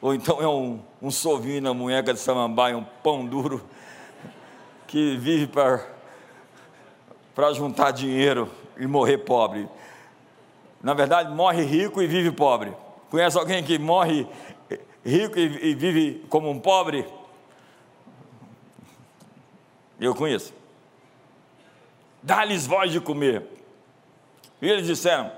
[0.00, 3.64] Ou então é um, um sovinho na munheca de samambaia, um pão duro,
[4.86, 9.68] que vive para juntar dinheiro e morrer pobre.
[10.82, 12.72] Na verdade, morre rico e vive pobre.
[13.10, 14.26] Conhece alguém que morre
[15.04, 17.06] e, e vive como um pobre?
[20.00, 20.54] Eu conheço.
[22.22, 23.44] Dá-lhes voz de comer.
[24.60, 25.30] E eles disseram: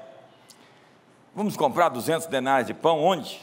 [1.35, 3.41] Vamos comprar 200 denários de pão onde?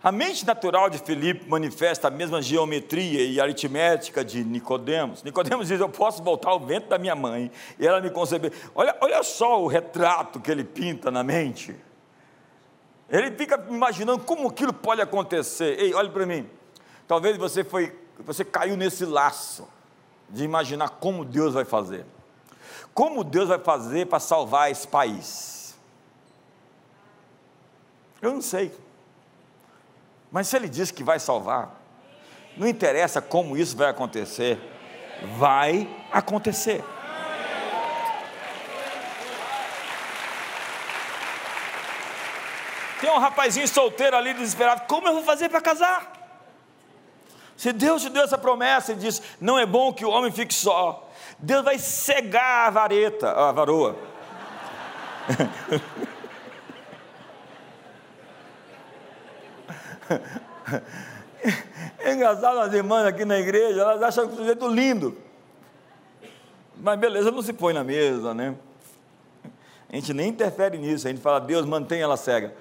[0.00, 5.24] A mente natural de Filipe manifesta a mesma geometria e aritmética de Nicodemos.
[5.24, 8.52] Nicodemos diz: Eu posso voltar ao vento da minha mãe e ela me conceber.
[8.74, 11.74] Olha, olha só o retrato que ele pinta na mente.
[13.08, 15.78] Ele fica imaginando como aquilo pode acontecer.
[15.80, 16.48] Ei, olhe para mim.
[17.06, 19.66] Talvez você foi, você caiu nesse laço
[20.28, 22.04] de imaginar como Deus vai fazer.
[22.92, 25.74] Como Deus vai fazer para salvar esse país?
[28.20, 28.74] Eu não sei.
[30.30, 31.80] Mas se ele diz que vai salvar,
[32.56, 34.58] não interessa como isso vai acontecer,
[35.38, 36.84] vai acontecer.
[43.00, 46.12] Tem um rapazinho solteiro ali desesperado: como eu vou fazer para casar?
[47.56, 50.54] Se Deus te deu essa promessa e diz: não é bom que o homem fique
[50.54, 51.08] só,
[51.38, 53.96] Deus vai cegar a vareta, a varoa.
[61.98, 65.16] É engraçado as irmãs aqui na igreja, elas acham o sujeito lindo.
[66.76, 68.54] Mas beleza, não se põe na mesa, né?
[69.90, 72.54] A gente nem interfere nisso, a gente fala, Deus mantém ela cega.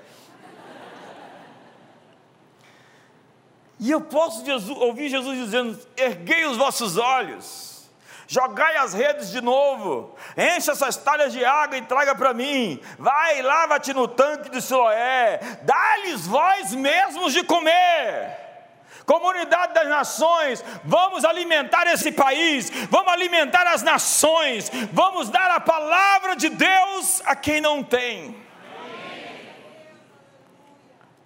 [3.80, 7.90] E eu posso Jesus, ouvir Jesus dizendo: erguei os vossos olhos,
[8.28, 13.42] jogai as redes de novo, enche essas talhas de água e traga para mim, vai,
[13.42, 18.46] lava-te no tanque de Siloé, dá-lhes vós mesmos de comer.
[19.06, 26.36] Comunidade das nações, vamos alimentar esse país, vamos alimentar as nações, vamos dar a palavra
[26.36, 28.47] de Deus a quem não tem.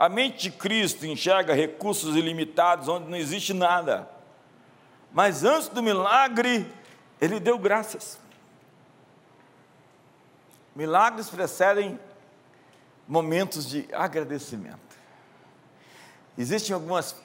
[0.02, 4.10] A mente de Cristo enxerga recursos ilimitados onde não existe nada.
[5.14, 6.68] Mas antes do milagre,
[7.22, 8.18] ele deu graças.
[10.76, 12.00] Milagres precedem
[13.08, 14.98] momentos de agradecimento.
[16.36, 17.16] Existem algumas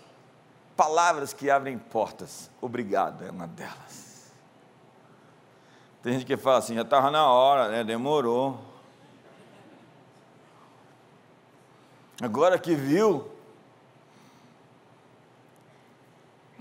[0.77, 2.51] palavras que abrem portas.
[2.61, 4.31] Obrigado é uma delas.
[6.03, 7.83] Tem gente que fala assim, já estava na hora, né?
[7.83, 8.76] demorou.
[12.21, 13.31] Agora que viu,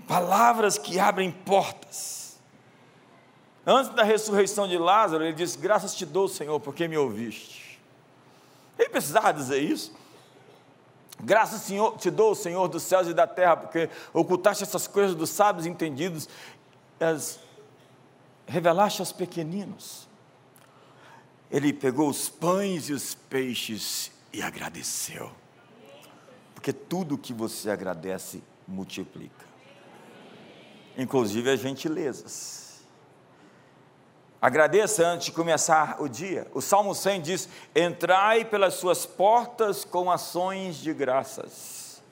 [0.06, 2.38] palavras que abrem portas.
[3.66, 7.80] Antes da ressurreição de Lázaro, ele disse: Graças te dou, Senhor, porque me ouviste.
[8.78, 9.92] Ele precisava dizer isso.
[11.18, 15.30] Graças Senhor, te dou, Senhor dos céus e da terra, porque ocultaste essas coisas dos
[15.30, 16.28] sábios entendidos,
[17.00, 17.40] as
[18.46, 20.06] revelaste aos pequeninos.
[21.50, 25.32] Ele pegou os pães e os peixes e agradeceu.
[26.56, 29.46] Porque tudo que você agradece multiplica
[30.96, 32.66] inclusive as gentilezas.
[34.40, 36.46] Agradeça antes de começar o dia.
[36.54, 42.02] O Salmo 100 diz: Entrai pelas suas portas com ações de graças,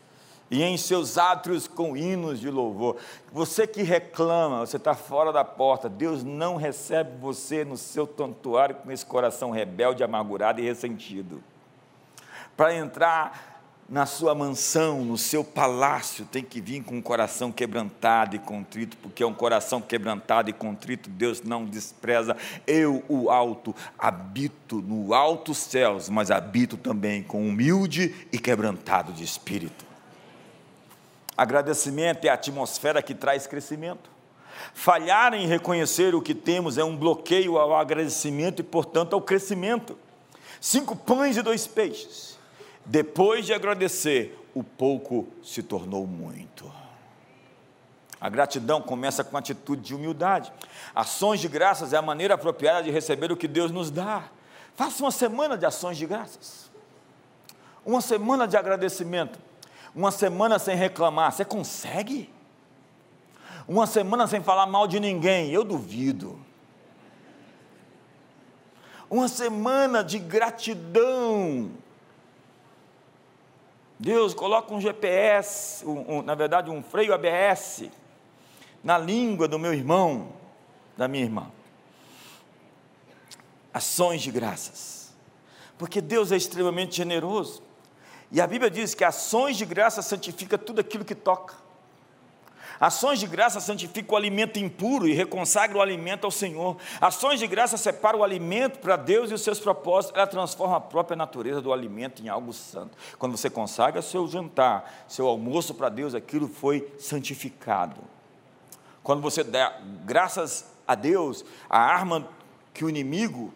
[0.51, 2.97] e em seus átrios com hinos de louvor.
[3.31, 8.77] Você que reclama, você está fora da porta, Deus não recebe você no seu santuário
[8.77, 11.43] com esse coração rebelde, amargurado e ressentido.
[12.57, 13.54] Para entrar
[13.89, 18.97] na sua mansão, no seu palácio, tem que vir com um coração quebrantado e contrito,
[18.97, 22.37] porque é um coração quebrantado e contrito, Deus não despreza.
[22.67, 29.23] Eu, o alto, habito no alto céus, mas habito também com humilde e quebrantado de
[29.23, 29.85] espírito.
[31.37, 34.09] Agradecimento é a atmosfera que traz crescimento.
[34.73, 39.99] Falhar em reconhecer o que temos é um bloqueio ao agradecimento e, portanto, ao crescimento.
[40.61, 42.34] Cinco pães e dois peixes
[42.85, 46.71] depois de agradecer, o pouco se tornou muito.
[48.21, 50.53] A gratidão começa com atitude de humildade.
[50.95, 54.25] Ações de graças é a maneira apropriada de receber o que Deus nos dá.
[54.75, 56.71] Faça uma semana de ações de graças.
[57.85, 59.39] Uma semana de agradecimento.
[59.95, 61.33] Uma semana sem reclamar.
[61.33, 62.33] Você consegue?
[63.69, 65.51] Uma semana sem falar mal de ninguém.
[65.51, 66.39] Eu duvido.
[69.11, 71.71] Uma semana de gratidão
[73.99, 77.85] Deus coloca um GPS, um, um, na verdade um freio ABS,
[78.83, 80.33] na língua do meu irmão,
[80.97, 81.51] da minha irmã.
[83.73, 85.15] Ações de graças.
[85.79, 87.63] Porque Deus é extremamente generoso.
[88.31, 91.64] E a Bíblia diz que ações de graça santifica tudo aquilo que toca.
[92.85, 96.77] Ações de graça santificam o alimento impuro e reconsagram o alimento ao Senhor.
[97.01, 100.15] Ações de graça separam o alimento para Deus e os seus propósitos.
[100.15, 102.95] Ela transforma a própria natureza do alimento em algo santo.
[103.19, 108.03] Quando você consagra seu jantar, seu almoço para Deus, aquilo foi santificado.
[109.03, 112.29] Quando você dá graças a Deus, a arma
[112.75, 113.51] que o inimigo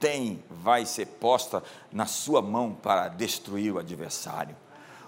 [0.00, 1.62] tem vai ser posta
[1.92, 4.56] na sua mão para destruir o adversário.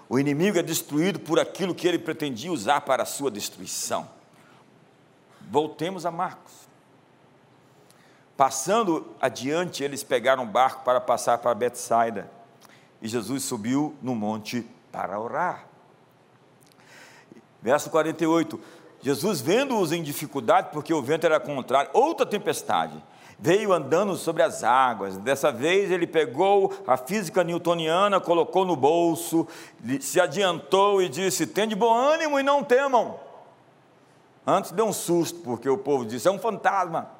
[0.09, 4.07] O inimigo é destruído por aquilo que ele pretendia usar para a sua destruição.
[5.49, 6.53] Voltemos a Marcos.
[8.35, 12.29] Passando adiante, eles pegaram um barco para passar para Betsaida.
[13.01, 15.65] E Jesus subiu no monte para orar.
[17.61, 18.59] Verso 48.
[19.01, 23.01] Jesus, vendo-os em dificuldade, porque o vento era contrário, outra tempestade
[23.39, 25.17] veio andando sobre as águas.
[25.17, 29.47] Dessa vez ele pegou a física newtoniana, colocou no bolso,
[30.01, 33.19] se adiantou e disse: Tende bom ânimo e não temam.
[34.45, 37.11] Antes deu um susto, porque o povo disse: É um fantasma.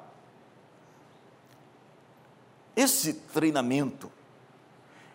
[2.74, 4.10] Esse treinamento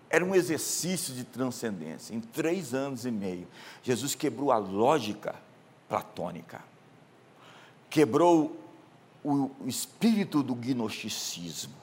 [0.10, 2.14] era um exercício de transcendência.
[2.14, 3.48] Em três anos e meio,
[3.82, 5.34] Jesus quebrou a lógica
[5.90, 6.62] platônica,
[7.90, 8.63] quebrou
[9.24, 11.76] o espírito do gnosticismo,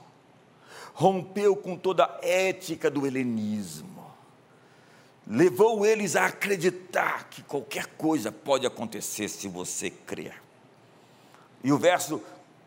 [0.93, 4.05] rompeu com toda a ética do helenismo,
[5.27, 10.43] levou eles a acreditar que qualquer coisa pode acontecer se você crer.
[11.63, 12.21] E o verso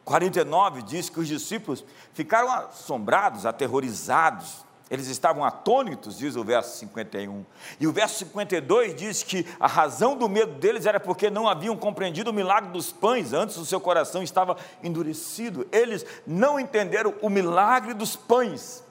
[0.06, 7.46] 49 diz que os discípulos ficaram assombrados, aterrorizados, eles estavam atônitos, diz o verso 51.
[7.80, 11.76] E o verso 52 diz que a razão do medo deles era porque não haviam
[11.76, 15.68] compreendido o milagre dos pães, antes o seu coração estava endurecido.
[15.72, 18.84] Eles não entenderam o milagre dos pães.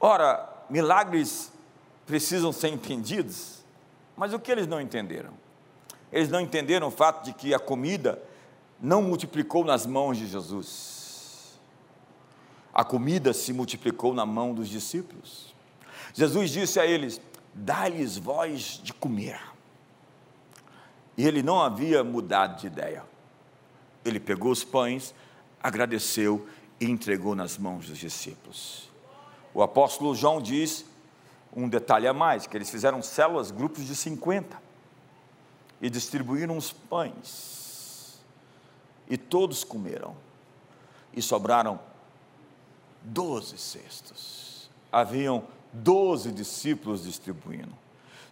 [0.00, 1.52] Ora, milagres
[2.06, 3.64] precisam ser entendidos,
[4.16, 5.32] mas o que eles não entenderam?
[6.10, 8.22] Eles não entenderam o fato de que a comida
[8.80, 10.97] não multiplicou nas mãos de Jesus
[12.78, 15.52] a comida se multiplicou na mão dos discípulos.
[16.14, 17.20] Jesus disse a eles:
[17.52, 19.40] Dá-lhes voz de comer.
[21.16, 23.04] E ele não havia mudado de ideia.
[24.04, 25.12] Ele pegou os pães,
[25.60, 26.46] agradeceu
[26.80, 28.88] e entregou nas mãos dos discípulos.
[29.52, 30.84] O apóstolo João diz
[31.52, 34.56] um detalhe a mais: que eles fizeram células, grupos de 50,
[35.82, 38.22] e distribuíram os pães,
[39.10, 40.16] e todos comeram,
[41.12, 41.80] e sobraram
[43.02, 44.70] doze cestos.
[44.90, 47.74] Haviam doze discípulos distribuindo,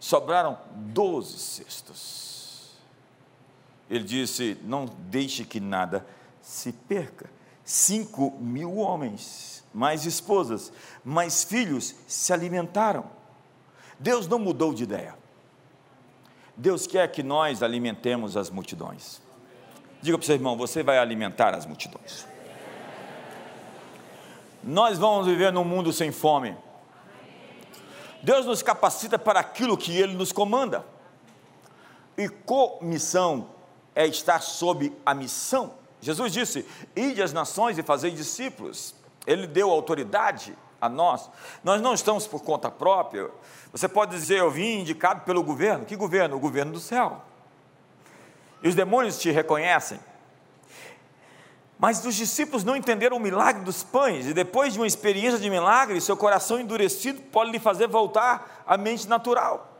[0.00, 2.72] sobraram doze cestos.
[3.88, 6.06] Ele disse: Não deixe que nada
[6.40, 7.30] se perca.
[7.64, 10.72] Cinco mil homens, mais esposas,
[11.04, 13.04] mais filhos se alimentaram.
[13.98, 15.16] Deus não mudou de ideia.
[16.56, 19.20] Deus quer que nós alimentemos as multidões.
[20.00, 22.26] Diga para o seu irmão: você vai alimentar as multidões.
[24.66, 26.56] Nós vamos viver num mundo sem fome.
[28.20, 30.84] Deus nos capacita para aquilo que Ele nos comanda.
[32.18, 33.50] E comissão
[33.94, 35.74] é estar sob a missão.
[36.00, 38.92] Jesus disse: Ide as nações e fazei discípulos.
[39.24, 41.30] Ele deu autoridade a nós.
[41.62, 43.30] Nós não estamos por conta própria.
[43.70, 45.84] Você pode dizer, eu vim indicado pelo governo.
[45.84, 46.36] Que governo?
[46.36, 47.22] O governo do céu.
[48.62, 50.00] E os demônios te reconhecem.
[51.78, 55.50] Mas os discípulos não entenderam o milagre dos pães, e depois de uma experiência de
[55.50, 59.72] milagre, seu coração endurecido pode lhe fazer voltar à mente natural.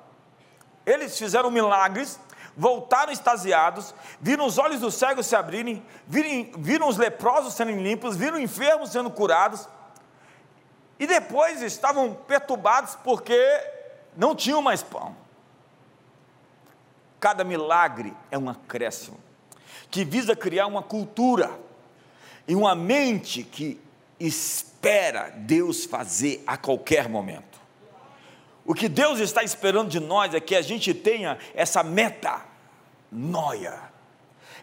[0.84, 2.20] Eles fizeram milagres,
[2.54, 8.14] voltaram extasiados, viram os olhos dos cegos se abrirem, viram, viram os leprosos sendo limpos,
[8.14, 9.66] viram enfermos sendo curados,
[10.98, 13.38] e depois estavam perturbados porque
[14.16, 15.16] não tinham mais pão.
[17.18, 19.18] Cada milagre é um acréscimo
[19.90, 21.65] que visa criar uma cultura
[22.46, 23.80] e uma mente que
[24.18, 27.60] espera Deus fazer a qualquer momento.
[28.64, 32.44] O que Deus está esperando de nós é que a gente tenha essa meta,
[33.12, 33.80] noia,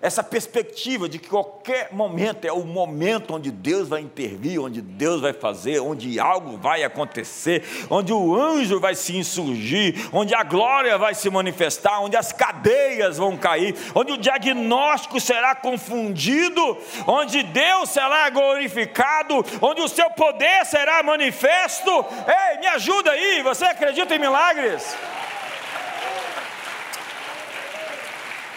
[0.04, 5.22] essa perspectiva de que qualquer momento é o momento onde Deus vai intervir, onde Deus
[5.22, 10.98] vai fazer, onde algo vai acontecer, onde o anjo vai se insurgir, onde a glória
[10.98, 16.78] vai se manifestar, onde as cadeias vão cair, onde o diagnóstico será confundido,
[17.08, 21.90] onde Deus será glorificado, onde o seu poder será manifesto.
[22.28, 24.98] Ei, me ajuda aí, você acredita em milagres?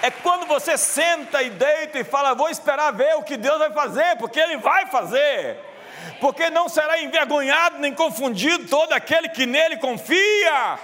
[0.06, 3.72] É quando você senta e deita e fala: Vou esperar ver o que Deus vai
[3.72, 5.58] fazer, porque Ele vai fazer.
[6.20, 10.78] Porque não será envergonhado nem confundido todo aquele que nele confia.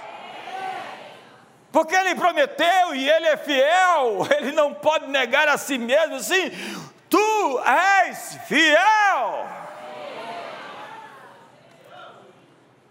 [1.71, 6.51] Porque Ele prometeu e Ele é fiel, Ele não pode negar a si mesmo assim:
[7.09, 9.62] Tu és fiel.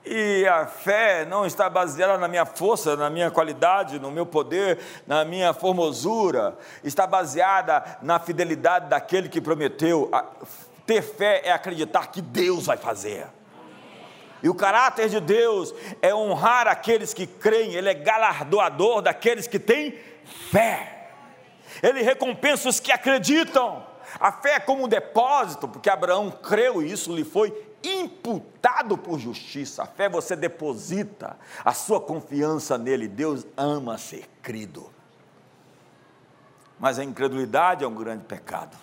[0.05, 4.80] E a fé não está baseada na minha força, na minha qualidade, no meu poder,
[5.07, 10.11] na minha formosura, está baseada na fidelidade daquele que prometeu.
[10.84, 13.26] Ter fé é acreditar que Deus vai fazer.
[14.42, 15.72] E o caráter de Deus
[16.03, 19.96] é honrar aqueles que creem, Ele é galardoador daqueles que têm
[20.50, 21.11] fé.
[21.80, 23.86] Ele recompensa os que acreditam.
[24.18, 29.18] A fé é como um depósito, porque Abraão creu e isso lhe foi imputado por
[29.18, 29.83] justiça.
[29.83, 33.09] A fé você deposita a sua confiança nele.
[33.09, 34.91] Deus ama ser crido.
[36.78, 38.76] Mas a incredulidade é um grande pecado.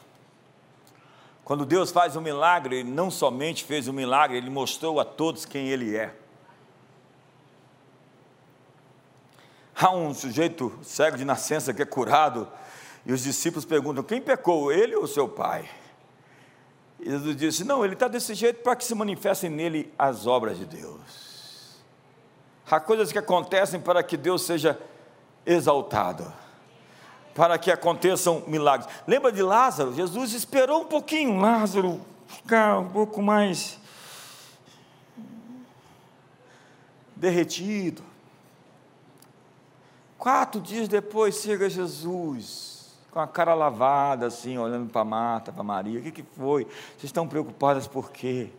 [1.43, 5.45] Quando Deus faz um milagre, Ele não somente fez um milagre, Ele mostrou a todos
[5.45, 6.15] quem Ele é.
[9.75, 12.47] Há um sujeito cego de nascença que é curado,
[13.05, 15.69] e os discípulos perguntam: quem pecou, ele ou seu pai?
[17.01, 20.65] Jesus disse: Não, ele está desse jeito para que se manifestem nele as obras de
[20.65, 21.79] Deus.
[22.69, 24.79] Há coisas que acontecem para que Deus seja
[25.45, 26.31] exaltado,
[27.33, 28.89] para que aconteçam milagres.
[29.07, 29.93] Lembra de Lázaro?
[29.93, 33.79] Jesus esperou um pouquinho Lázaro ficar um pouco mais
[37.15, 38.03] derretido.
[40.17, 42.78] Quatro dias depois chega Jesus
[43.11, 45.99] com a cara lavada, assim, olhando para Marta, para Maria.
[45.99, 46.65] O que, que foi?
[46.65, 48.49] Vocês estão preocupadas por quê?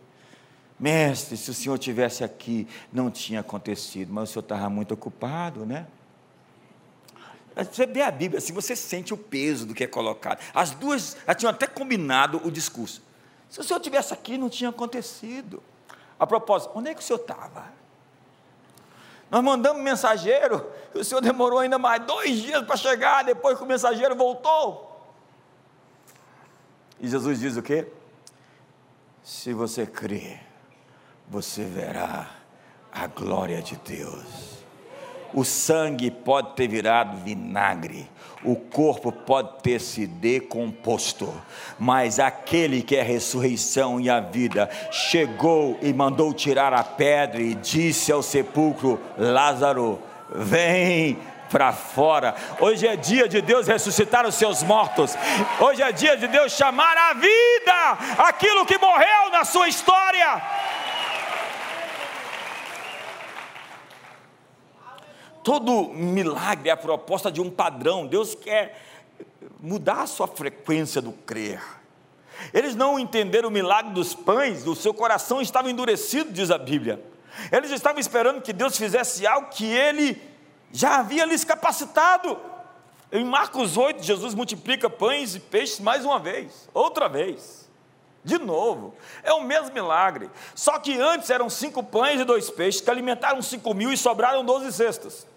[0.79, 5.65] Mestre, se o senhor tivesse aqui, não tinha acontecido, mas o senhor estava muito ocupado,
[5.65, 5.85] né?
[7.55, 10.39] Você vê a Bíblia, assim, você sente o peso do que é colocado.
[10.53, 13.03] As duas já tinham até combinado o discurso.
[13.49, 15.61] Se o senhor tivesse aqui, não tinha acontecido.
[16.17, 17.80] A propósito, onde é que o senhor estava?
[19.31, 23.63] Nós mandamos mensageiro, e o Senhor demorou ainda mais dois dias para chegar, depois que
[23.63, 24.91] o mensageiro voltou.
[26.99, 27.87] E Jesus diz o quê?
[29.23, 30.45] Se você crer,
[31.29, 32.29] você verá
[32.91, 34.60] a glória de Deus.
[35.33, 38.09] O sangue pode ter virado vinagre,
[38.43, 41.33] o corpo pode ter se decomposto,
[41.79, 47.41] mas aquele que é a ressurreição e a vida chegou e mandou tirar a pedra
[47.41, 49.99] e disse ao sepulcro: Lázaro,
[50.33, 51.17] vem
[51.51, 52.33] para fora.
[52.59, 55.15] Hoje é dia de Deus ressuscitar os seus mortos.
[55.59, 60.41] Hoje é dia de Deus chamar a vida aquilo que morreu na sua história.
[65.43, 68.05] Todo milagre é a proposta de um padrão.
[68.05, 68.79] Deus quer
[69.59, 71.61] mudar a sua frequência do crer.
[72.53, 77.03] Eles não entenderam o milagre dos pães, o seu coração estava endurecido, diz a Bíblia.
[77.51, 80.21] Eles estavam esperando que Deus fizesse algo que ele
[80.71, 82.37] já havia lhes capacitado.
[83.11, 87.69] Em Marcos 8, Jesus multiplica pães e peixes mais uma vez, outra vez,
[88.23, 88.93] de novo.
[89.23, 90.29] É o mesmo milagre.
[90.53, 94.45] Só que antes eram cinco pães e dois peixes que alimentaram cinco mil e sobraram
[94.45, 95.27] doze cestas.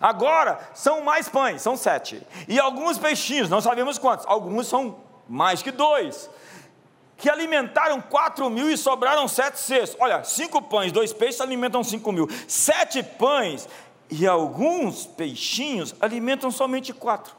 [0.00, 2.26] Agora são mais pães, são sete.
[2.48, 4.96] E alguns peixinhos, não sabemos quantos, alguns são
[5.28, 6.28] mais que dois.
[7.16, 9.96] Que alimentaram quatro mil e sobraram sete cestos.
[10.00, 12.28] Olha, cinco pães, dois peixes alimentam cinco mil.
[12.48, 13.68] Sete pães
[14.10, 17.34] e alguns peixinhos alimentam somente quatro.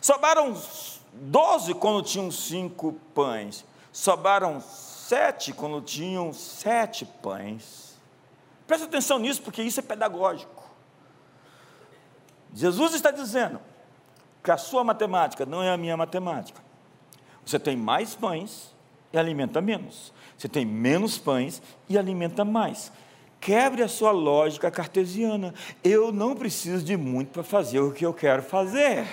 [0.00, 0.60] Sobraram
[1.12, 3.64] doze quando tinham cinco pães.
[3.96, 7.98] Sobraram sete quando tinham sete pães.
[8.66, 10.70] Preste atenção nisso, porque isso é pedagógico.
[12.52, 13.58] Jesus está dizendo
[14.44, 16.60] que a sua matemática não é a minha matemática.
[17.42, 18.74] Você tem mais pães
[19.14, 20.12] e alimenta menos.
[20.36, 22.92] Você tem menos pães e alimenta mais.
[23.40, 25.54] Quebre a sua lógica cartesiana.
[25.82, 29.06] Eu não preciso de muito para fazer o que eu quero fazer.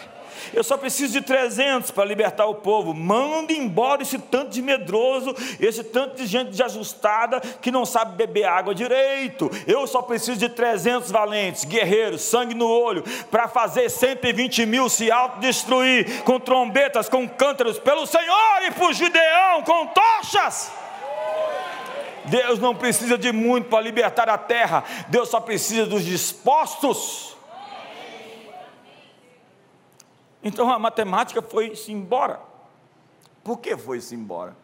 [0.53, 2.93] Eu só preciso de 300 para libertar o povo.
[2.93, 8.45] Mande embora esse tanto de medroso, esse tanto de gente desajustada que não sabe beber
[8.45, 9.49] água direito.
[9.67, 15.11] Eu só preciso de 300 valentes, guerreiros, sangue no olho, para fazer 120 mil se
[15.11, 20.71] autodestruir com trombetas, com cântaros, pelo Senhor e por Gideão, com tochas.
[22.25, 27.32] Deus não precisa de muito para libertar a terra, Deus só precisa dos dispostos.
[30.43, 32.39] Então a matemática foi-se embora.
[33.43, 34.55] Por que foi-se embora?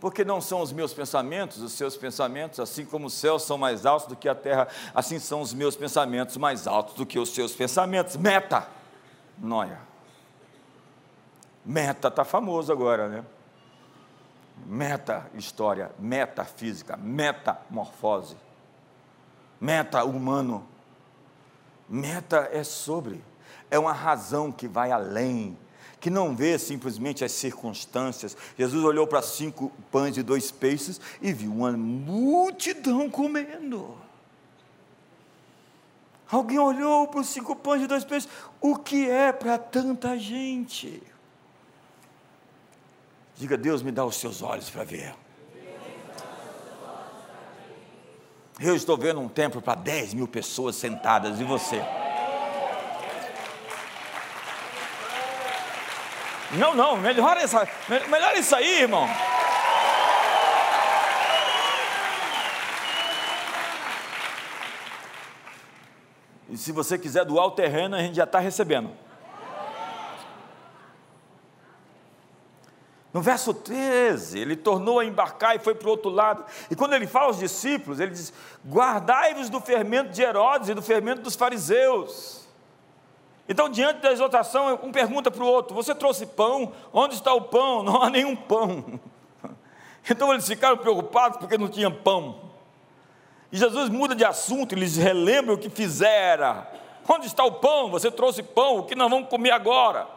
[0.00, 3.86] Porque não são os meus pensamentos, os seus pensamentos, assim como os céus são mais
[3.86, 7.32] altos do que a terra, assim são os meus pensamentos mais altos do que os
[7.32, 8.16] seus pensamentos.
[8.16, 8.66] Meta,
[9.38, 9.78] noia.
[11.64, 13.24] Meta está famoso agora, né?
[14.66, 18.36] meta história, metafísica, metamorfose,
[19.60, 20.66] meta humano.
[21.88, 23.22] Meta é sobre,
[23.72, 25.56] é uma razão que vai além,
[25.98, 28.36] que não vê simplesmente as circunstâncias.
[28.58, 33.96] Jesus olhou para cinco pães e dois peixes e viu uma multidão comendo.
[36.30, 38.28] Alguém olhou para os cinco pães e dois peixes,
[38.60, 41.02] o que é para tanta gente?
[43.38, 45.14] Diga, Deus, me dá os seus olhos para ver.
[48.60, 51.82] Eu estou vendo um templo para 10 mil pessoas sentadas, e você?
[56.52, 57.66] Não, não, melhor, essa,
[58.08, 59.08] melhor isso aí, irmão.
[66.50, 68.90] E se você quiser doar o terreno, a gente já está recebendo.
[73.12, 76.44] No verso 13, ele tornou a embarcar e foi para o outro lado.
[76.70, 78.32] E quando ele fala aos discípulos, ele diz:
[78.66, 82.46] Guardai-vos do fermento de Herodes e do fermento dos fariseus.
[83.52, 86.72] Então, diante da exortação, um pergunta para o outro: Você trouxe pão?
[86.90, 87.82] Onde está o pão?
[87.84, 88.98] Não há nenhum pão.
[90.10, 92.50] Então eles ficaram preocupados porque não tinha pão.
[93.52, 96.68] E Jesus muda de assunto e lhes relembra o que fizera.
[97.08, 97.88] Onde está o pão?
[97.88, 100.08] Você trouxe pão, o que nós vamos comer agora?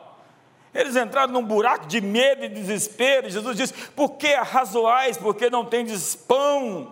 [0.73, 3.29] Eles entraram num buraco de medo e desespero.
[3.29, 5.17] Jesus disse: Por que arrazoais?
[5.17, 6.91] Porque não tendes pão.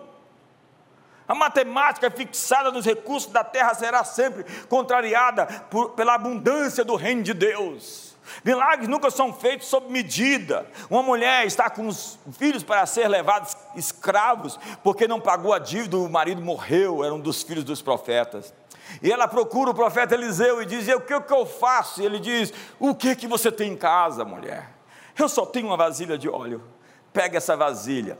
[1.28, 7.24] A matemática fixada nos recursos da terra será sempre contrariada por, pela abundância do reino
[7.24, 8.14] de Deus.
[8.44, 10.66] Milagres nunca são feitos sob medida.
[10.90, 15.98] Uma mulher está com os filhos para ser levados escravos porque não pagou a dívida,
[15.98, 18.54] o marido morreu, era um dos filhos dos profetas.
[19.02, 22.02] E ela procura o profeta Eliseu e diz: O que, que eu faço?
[22.02, 24.70] E ele diz: O que, que você tem em casa, mulher?
[25.18, 26.64] Eu só tenho uma vasilha de óleo.
[27.12, 28.18] Pega essa vasilha,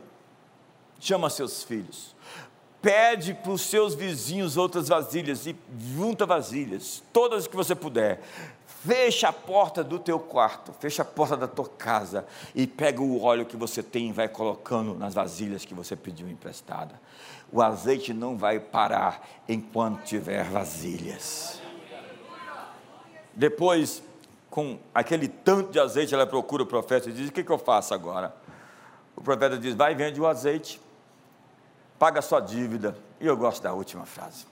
[1.00, 2.13] chama seus filhos,
[2.84, 5.56] pede para os seus vizinhos outras vasilhas e
[5.96, 8.22] junta vasilhas, todas que você puder.
[8.86, 13.24] Fecha a porta do teu quarto, fecha a porta da tua casa e pega o
[13.24, 17.00] óleo que você tem e vai colocando nas vasilhas que você pediu emprestada.
[17.50, 21.62] O azeite não vai parar enquanto tiver vasilhas.
[23.34, 24.04] Depois,
[24.50, 27.58] com aquele tanto de azeite, ela procura o profeta e diz: O que, que eu
[27.58, 28.36] faço agora?
[29.16, 30.82] O profeta diz: Vai, vende o azeite,
[32.04, 32.98] paga sua dívida.
[33.18, 34.46] E eu gosto da última frase: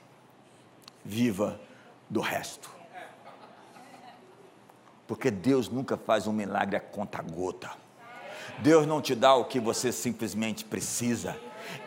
[1.04, 1.60] Viva
[2.10, 2.72] do resto.
[5.06, 7.70] Porque Deus nunca faz um milagre a conta gota.
[8.60, 11.38] Deus não te dá o que você simplesmente precisa.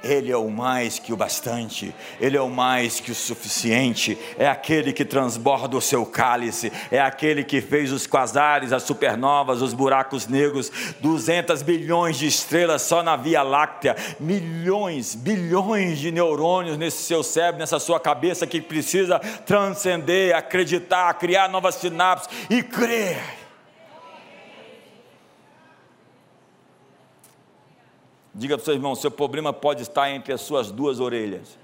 [0.03, 4.47] Ele é o mais que o bastante, Ele é o mais que o suficiente, é
[4.47, 9.73] aquele que transborda o seu cálice, é aquele que fez os quasares, as supernovas, os
[9.73, 10.71] buracos negros,
[11.01, 17.61] 200 bilhões de estrelas só na Via Láctea, milhões, bilhões de neurônios nesse seu cérebro,
[17.61, 23.44] nessa sua cabeça que precisa transcender, acreditar, criar novas sinapses e crer.
[28.35, 31.57] Diga para o seu irmão: seu problema pode estar entre as suas duas orelhas.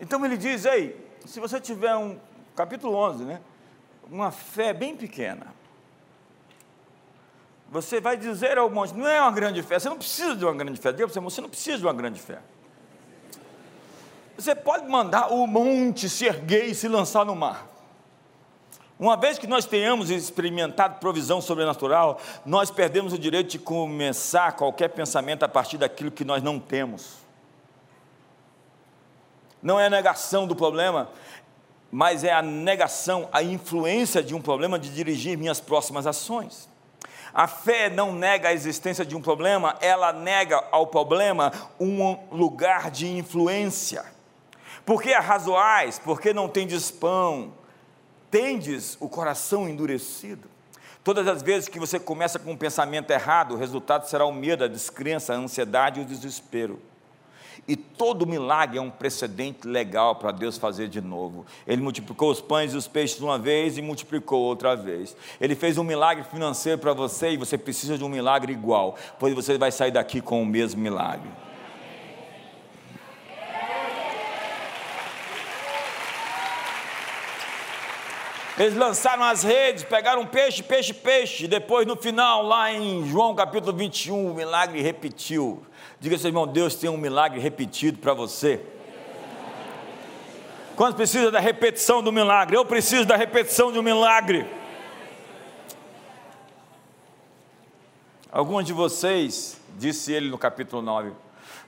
[0.00, 2.18] Então ele diz: ei, se você tiver um,
[2.54, 3.40] capítulo 11, né?
[4.08, 5.46] Uma fé bem pequena,
[7.68, 10.54] você vai dizer ao monte: não é uma grande fé, você não precisa de uma
[10.54, 10.92] grande fé.
[10.92, 12.38] Você, você não precisa de uma grande fé.
[14.36, 17.73] Você pode mandar o monte se erguer e se lançar no mar.
[18.98, 24.88] Uma vez que nós tenhamos experimentado provisão sobrenatural, nós perdemos o direito de começar qualquer
[24.88, 27.16] pensamento a partir daquilo que nós não temos.
[29.60, 31.10] Não é a negação do problema,
[31.90, 36.68] mas é a negação, a influência de um problema de dirigir minhas próximas ações.
[37.32, 42.92] A fé não nega a existência de um problema, ela nega ao problema um lugar
[42.92, 44.04] de influência.
[44.86, 46.68] Porque arrazoais, porque não tem
[47.00, 47.52] pão,
[48.34, 50.48] tendes o coração endurecido.
[51.04, 54.64] Todas as vezes que você começa com um pensamento errado, o resultado será o medo,
[54.64, 56.82] a descrença, a ansiedade e o desespero.
[57.68, 61.46] E todo milagre é um precedente legal para Deus fazer de novo.
[61.64, 65.16] Ele multiplicou os pães e os peixes uma vez e multiplicou outra vez.
[65.40, 69.32] Ele fez um milagre financeiro para você e você precisa de um milagre igual, pois
[69.32, 71.30] você vai sair daqui com o mesmo milagre.
[78.56, 81.48] Eles lançaram as redes, pegaram peixe, peixe, peixe.
[81.48, 85.66] Depois, no final, lá em João capítulo 21, o milagre repetiu.
[85.98, 88.60] Diga seu irmão, Deus tem um milagre repetido para você.
[90.76, 92.56] Quantos precisa da repetição do milagre?
[92.56, 94.46] Eu preciso da repetição de um milagre.
[98.30, 101.12] Alguns de vocês, disse ele no capítulo 9,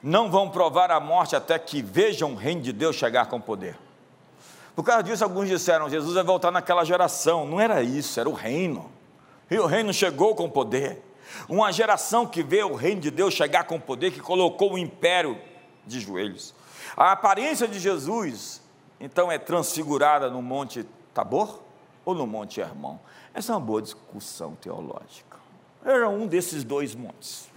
[0.02, 3.76] não vão provar a morte até que vejam o reino de Deus chegar com poder.
[4.76, 7.46] Por causa disso, alguns disseram: Jesus vai voltar naquela geração.
[7.46, 8.92] Não era isso, era o reino.
[9.50, 11.02] E o reino chegou com poder.
[11.48, 15.40] Uma geração que vê o reino de Deus chegar com poder, que colocou o império
[15.86, 16.54] de joelhos.
[16.94, 18.60] A aparência de Jesus,
[19.00, 21.60] então, é transfigurada no Monte Tabor
[22.04, 23.00] ou no Monte Hermão?
[23.34, 25.38] Essa é uma boa discussão teológica.
[25.84, 27.48] Era um desses dois montes.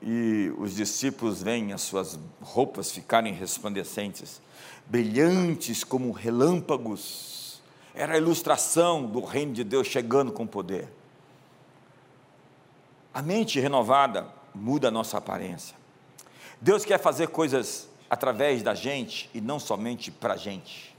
[0.00, 4.40] E os discípulos veem as suas roupas ficarem resplandecentes
[4.86, 7.60] brilhantes como relâmpagos.
[7.94, 10.88] Era a ilustração do reino de Deus chegando com poder.
[13.12, 15.76] A mente renovada muda a nossa aparência.
[16.60, 20.94] Deus quer fazer coisas através da gente e não somente para a gente.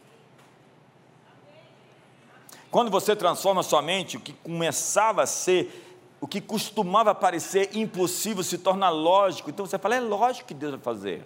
[2.69, 8.43] Quando você transforma sua mente, o que começava a ser, o que costumava parecer impossível
[8.43, 9.49] se torna lógico.
[9.49, 11.25] Então você fala, é lógico que Deus vai fazer.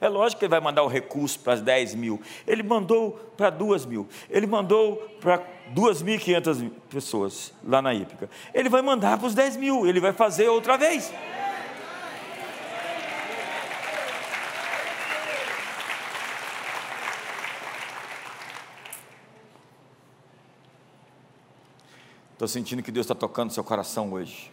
[0.00, 2.20] É lógico que ele vai mandar o recurso para as 10 mil.
[2.46, 4.06] Ele mandou para 2 mil.
[4.28, 5.42] Ele mandou para
[5.74, 8.28] 2.500 pessoas lá na Ípica.
[8.52, 9.86] Ele vai mandar para os 10 mil.
[9.86, 11.12] Ele vai fazer outra vez.
[22.34, 24.52] Estou sentindo que Deus está tocando seu coração hoje.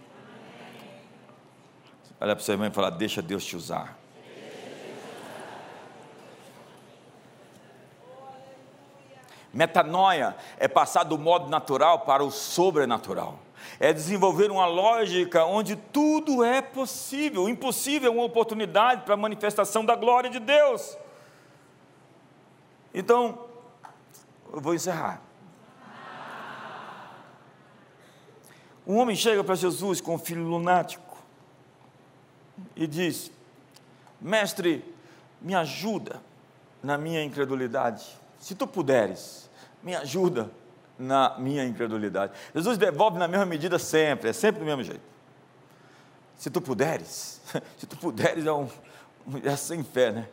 [2.20, 4.03] Olha para o seu irmão e fala: Deixa Deus te usar.
[9.54, 13.38] Metanoia é passar do modo natural para o sobrenatural.
[13.80, 17.44] É desenvolver uma lógica onde tudo é possível.
[17.44, 20.98] O impossível é uma oportunidade para a manifestação da glória de Deus.
[22.92, 23.46] Então,
[24.52, 25.22] eu vou encerrar.
[28.86, 31.18] Um homem chega para Jesus com um filho lunático
[32.76, 33.32] e diz:
[34.20, 34.84] Mestre,
[35.40, 36.22] me ajuda
[36.82, 38.23] na minha incredulidade.
[38.44, 39.50] Se tu puderes,
[39.82, 40.52] me ajuda
[41.00, 42.34] na minha incredulidade.
[42.54, 45.00] Jesus devolve na mesma medida sempre, é sempre do mesmo jeito.
[46.36, 47.40] Se tu puderes,
[47.80, 48.68] se tu puderes é, um,
[49.46, 50.30] é sem fé, né?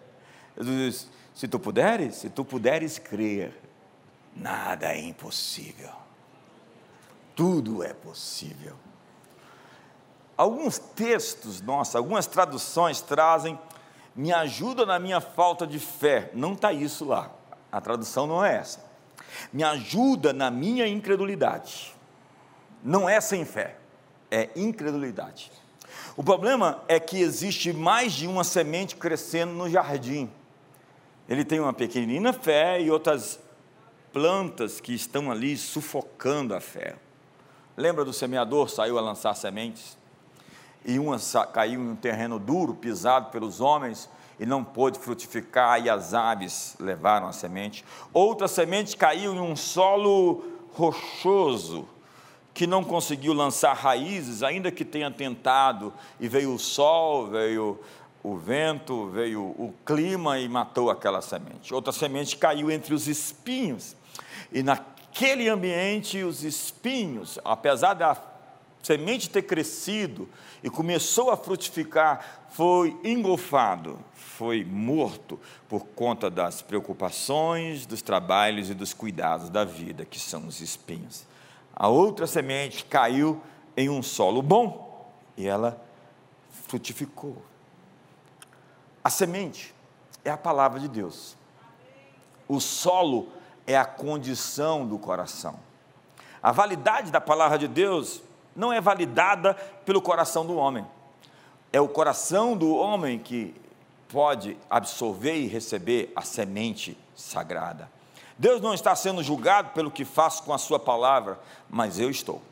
[0.58, 3.56] Jesus diz: se tu puderes, se tu puderes crer,
[4.34, 5.92] nada é impossível.
[7.36, 8.74] Tudo é possível.
[10.36, 13.56] Alguns textos, nossa, algumas traduções trazem
[14.16, 16.32] me ajuda na minha falta de fé.
[16.34, 17.38] Não está isso lá.
[17.70, 18.84] A tradução não é essa.
[19.52, 21.94] Me ajuda na minha incredulidade.
[22.82, 23.76] Não é sem fé,
[24.30, 25.52] é incredulidade.
[26.16, 30.30] O problema é que existe mais de uma semente crescendo no jardim.
[31.28, 33.38] Ele tem uma pequenina fé e outras
[34.12, 36.96] plantas que estão ali sufocando a fé.
[37.76, 38.68] Lembra do semeador?
[38.68, 39.96] Saiu a lançar sementes
[40.84, 41.18] e uma
[41.52, 44.08] caiu em um terreno duro, pisado pelos homens,
[44.41, 47.84] e não pôde frutificar, e as aves levaram a semente.
[48.11, 51.86] Outra semente caiu em um solo rochoso,
[52.55, 57.78] que não conseguiu lançar raízes, ainda que tenha tentado, e veio o sol, veio
[58.22, 61.74] o vento, veio o clima e matou aquela semente.
[61.74, 63.95] Outra semente caiu entre os espinhos,
[64.51, 68.29] e naquele ambiente, os espinhos, apesar da
[68.82, 70.28] semente ter crescido
[70.62, 78.74] e começou a frutificar, foi engolfado, foi morto por conta das preocupações, dos trabalhos e
[78.74, 81.26] dos cuidados da vida, que são os espinhos.
[81.74, 83.40] A outra semente caiu
[83.76, 85.80] em um solo bom e ela
[86.66, 87.42] frutificou.
[89.02, 89.74] A semente
[90.24, 91.36] é a palavra de Deus.
[92.46, 93.28] O solo
[93.66, 95.58] é a condição do coração.
[96.42, 98.22] A validade da palavra de Deus
[98.55, 100.86] não é validada pelo coração do homem.
[101.72, 103.55] É o coração do homem que
[104.09, 107.90] pode absorver e receber a semente sagrada.
[108.36, 111.38] Deus não está sendo julgado pelo que faço com a sua palavra,
[111.68, 112.42] mas eu estou.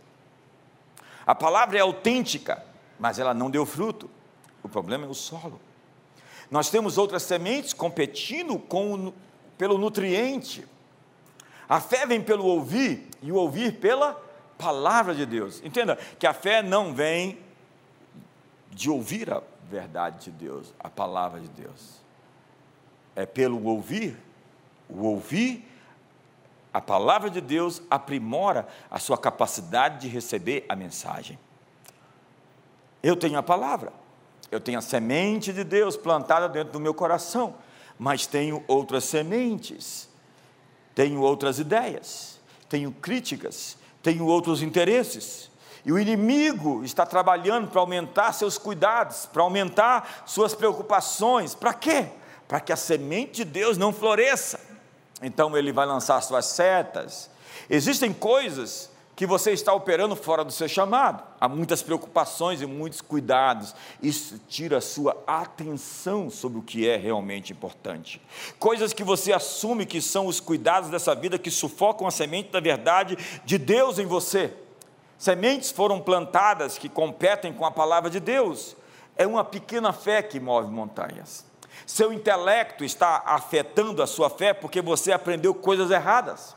[1.27, 2.65] A palavra é autêntica,
[2.99, 4.09] mas ela não deu fruto.
[4.63, 5.61] O problema é o solo.
[6.51, 9.13] Nós temos outras sementes competindo com,
[9.57, 10.67] pelo nutriente.
[11.69, 14.28] A fé vem pelo ouvir e o ouvir pela
[14.59, 15.63] palavra de Deus.
[15.65, 17.39] Entenda que a fé não vem
[18.71, 22.01] de ouvir a verdade de Deus, a palavra de Deus.
[23.17, 24.19] É pelo ouvir.
[24.89, 25.69] O ouvir
[26.73, 31.39] a palavra de Deus aprimora a sua capacidade de receber a mensagem.
[33.03, 33.93] Eu tenho a palavra,
[34.51, 37.55] eu tenho a semente de Deus plantada dentro do meu coração,
[37.99, 40.09] mas tenho outras sementes,
[40.95, 45.51] tenho outras ideias, tenho críticas, tenho outros interesses.
[45.85, 51.55] E o inimigo está trabalhando para aumentar seus cuidados, para aumentar suas preocupações.
[51.55, 52.09] Para quê?
[52.47, 54.61] Para que a semente de Deus não floresça.
[55.23, 57.31] Então ele vai lançar suas setas.
[57.71, 61.25] Existem coisas que você está operando fora do seu chamado.
[61.41, 63.75] Há muitas preocupações e muitos cuidados.
[64.01, 68.23] Isso tira a sua atenção sobre o que é realmente importante.
[68.61, 72.61] Coisas que você assume que são os cuidados dessa vida que sufocam a semente da
[72.61, 74.55] verdade de Deus em você.
[75.19, 78.77] Sementes foram plantadas que competem com a palavra de Deus.
[79.17, 81.45] É uma pequena fé que move montanhas.
[81.85, 86.57] Seu intelecto está afetando a sua fé porque você aprendeu coisas erradas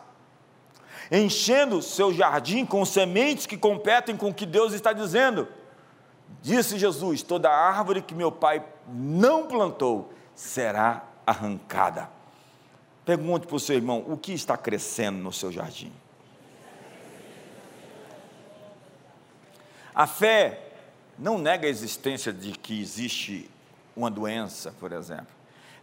[1.11, 5.47] enchendo seu jardim com sementes que competem com o que Deus está dizendo.
[6.41, 12.09] Disse Jesus: toda árvore que meu pai não plantou será arrancada.
[13.03, 15.91] Pergunte para o seu irmão: o que está crescendo no seu jardim?
[19.93, 20.71] A fé
[21.19, 23.49] não nega a existência de que existe
[23.95, 25.27] uma doença, por exemplo.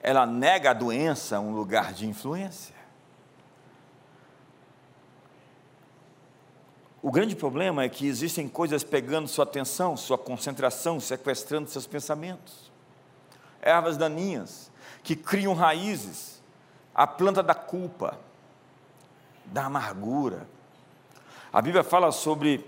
[0.01, 2.78] Ela nega a doença um lugar de influência.
[7.01, 12.73] O grande problema é que existem coisas pegando sua atenção, sua concentração, sequestrando seus pensamentos.
[13.63, 14.71] Ervas daninhas
[15.03, 16.43] que criam raízes,
[16.95, 18.19] a planta da culpa,
[19.45, 20.47] da amargura.
[21.53, 22.67] A Bíblia fala sobre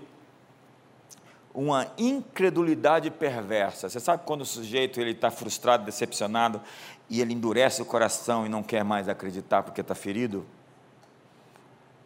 [1.53, 3.89] uma incredulidade perversa.
[3.89, 6.61] Você sabe quando o sujeito ele está frustrado, decepcionado
[7.09, 10.45] e ele endurece o coração e não quer mais acreditar porque está ferido?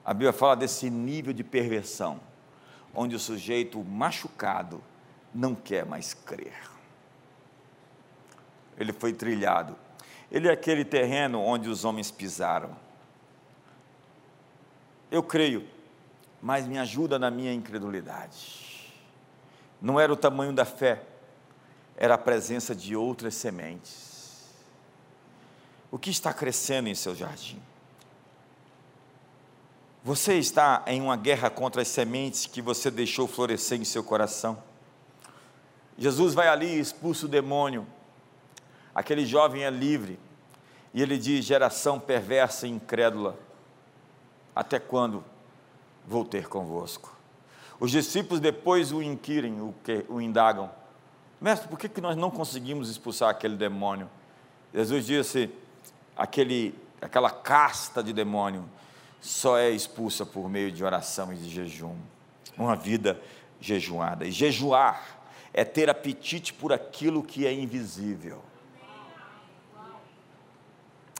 [0.05, 2.19] A Bíblia fala desse nível de perversão,
[2.93, 4.83] onde o sujeito machucado
[5.33, 6.53] não quer mais crer.
[8.77, 9.75] Ele foi trilhado.
[10.31, 12.75] Ele é aquele terreno onde os homens pisaram.
[15.09, 15.67] Eu creio,
[16.41, 18.93] mas me ajuda na minha incredulidade.
[19.81, 21.03] não era o tamanho da fé,
[21.97, 24.53] era a presença de outras sementes.
[25.91, 27.61] O que está crescendo em seu jardim?
[30.05, 34.61] Você está em uma guerra contra as sementes que você deixou florescer em seu coração.
[35.97, 37.87] Jesus vai ali e expulsa o demônio.
[38.93, 40.19] Aquele jovem é livre.
[40.93, 43.35] E ele diz: geração perversa e incrédula,
[44.55, 45.23] até quando
[46.05, 47.11] vou ter convosco?
[47.79, 50.69] Os discípulos depois o inquirem, o, que, o indagam:
[51.41, 54.07] Mestre, por que, que nós não conseguimos expulsar aquele demônio?
[54.71, 55.49] Jesus disse:
[56.15, 58.69] aquele, aquela casta de demônio
[59.25, 61.95] só é expulsa por meio de oração e de jejum.
[62.57, 63.19] Uma vida
[63.59, 64.25] jejuada.
[64.25, 65.19] E jejuar
[65.53, 68.41] é ter apetite por aquilo que é invisível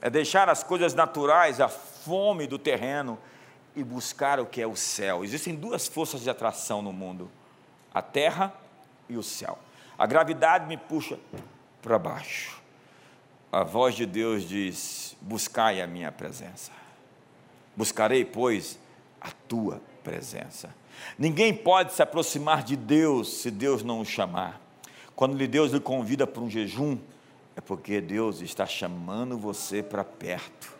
[0.02, 3.18] é deixar as coisas naturais, a fome do terreno
[3.74, 5.24] e buscar o que é o céu.
[5.24, 7.30] Existem duas forças de atração no mundo:
[7.92, 8.54] a terra
[9.08, 9.58] e o céu.
[9.98, 11.18] A gravidade me puxa
[11.82, 12.60] para baixo.
[13.50, 16.70] A voz de Deus diz: Buscai a minha presença.
[17.76, 18.78] Buscarei, pois,
[19.20, 20.74] a tua presença.
[21.18, 24.60] Ninguém pode se aproximar de Deus se Deus não o chamar.
[25.14, 26.98] Quando Deus lhe convida para um jejum,
[27.54, 30.74] é porque Deus está chamando você para perto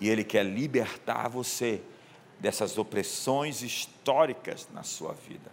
[0.00, 1.82] e Ele quer libertar você
[2.38, 5.50] dessas opressões históricas na sua vida.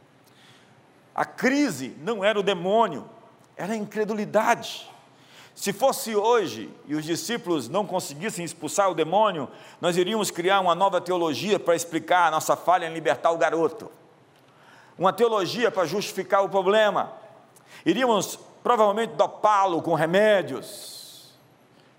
[1.16, 3.10] A crise não era o demônio,
[3.56, 4.90] era a incredulidade.
[5.56, 9.48] Se fosse hoje e os discípulos não conseguissem expulsar o demônio,
[9.80, 13.92] nós iríamos criar uma nova teologia para explicar a nossa falha em libertar o garoto.
[14.98, 17.14] Uma teologia para justificar o problema.
[17.86, 21.34] Iríamos provavelmente dopá-lo com remédios,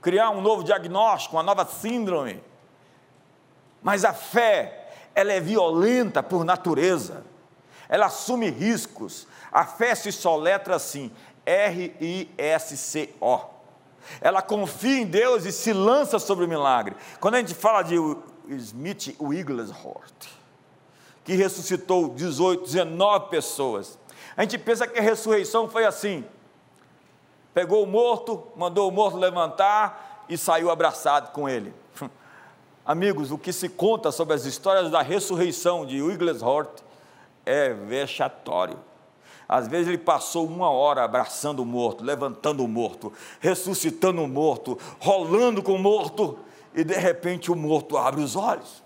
[0.01, 2.43] criar um novo diagnóstico, uma nova síndrome.
[3.83, 7.25] Mas a fé, ela é violenta por natureza,
[7.89, 9.29] ela assume riscos.
[9.53, 11.13] A fé se soletra assim:
[11.47, 13.41] R-I-S-C-O.
[14.21, 16.95] Ela confia em Deus e se lança sobre o milagre.
[17.21, 17.97] Quando a gente fala de
[18.49, 20.29] Smith Wigglesworth,
[21.25, 23.99] que ressuscitou 18, 19 pessoas,
[24.37, 26.25] a gente pensa que a ressurreição foi assim:
[27.53, 31.73] pegou o morto, mandou o morto levantar e saiu abraçado com ele.
[32.85, 36.83] Amigos, o que se conta sobre as histórias da ressurreição de Wigglesworth
[37.47, 38.79] é vexatório.
[39.49, 44.79] Às vezes ele passou uma hora abraçando o morto, levantando o morto, ressuscitando o morto,
[44.99, 46.39] rolando com o morto,
[46.75, 48.83] e de repente o morto abre os olhos.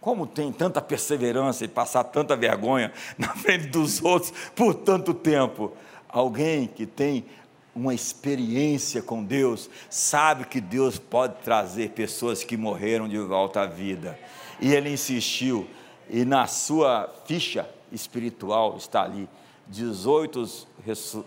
[0.00, 5.72] Como tem tanta perseverança e passar tanta vergonha na frente dos outros por tanto tempo?
[6.08, 7.24] Alguém que tem
[7.74, 13.66] uma experiência com Deus, sabe que Deus pode trazer pessoas que morreram de volta à
[13.66, 14.18] vida.
[14.60, 15.66] E ele insistiu,
[16.12, 19.26] e na sua ficha espiritual está ali
[19.66, 20.66] 18,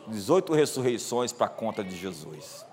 [0.07, 2.63] 18 ressurreições para a conta de Jesus.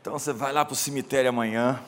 [0.00, 1.78] Então você vai lá para o cemitério amanhã.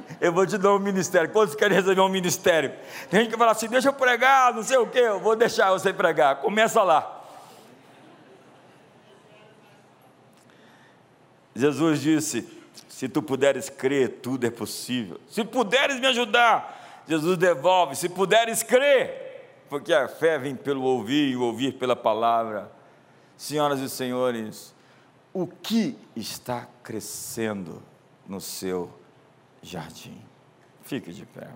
[0.20, 1.30] Eu vou te dar um ministério.
[1.30, 2.74] Quantos querem receber um ministério?
[3.08, 5.70] Tem gente que fala assim: deixa eu pregar, não sei o que, eu vou deixar
[5.70, 6.36] você pregar.
[6.36, 7.24] Começa lá.
[11.56, 12.46] Jesus disse:
[12.88, 15.18] Se tu puderes crer, tudo é possível.
[15.28, 21.30] Se puderes me ajudar, Jesus devolve: Se puderes crer, porque a fé vem pelo ouvir
[21.30, 22.70] e ouvir pela palavra.
[23.38, 24.74] Senhoras e senhores,
[25.32, 27.82] o que está crescendo
[28.28, 28.99] no seu
[29.62, 30.20] jardim?
[30.82, 31.46] Fique de pé.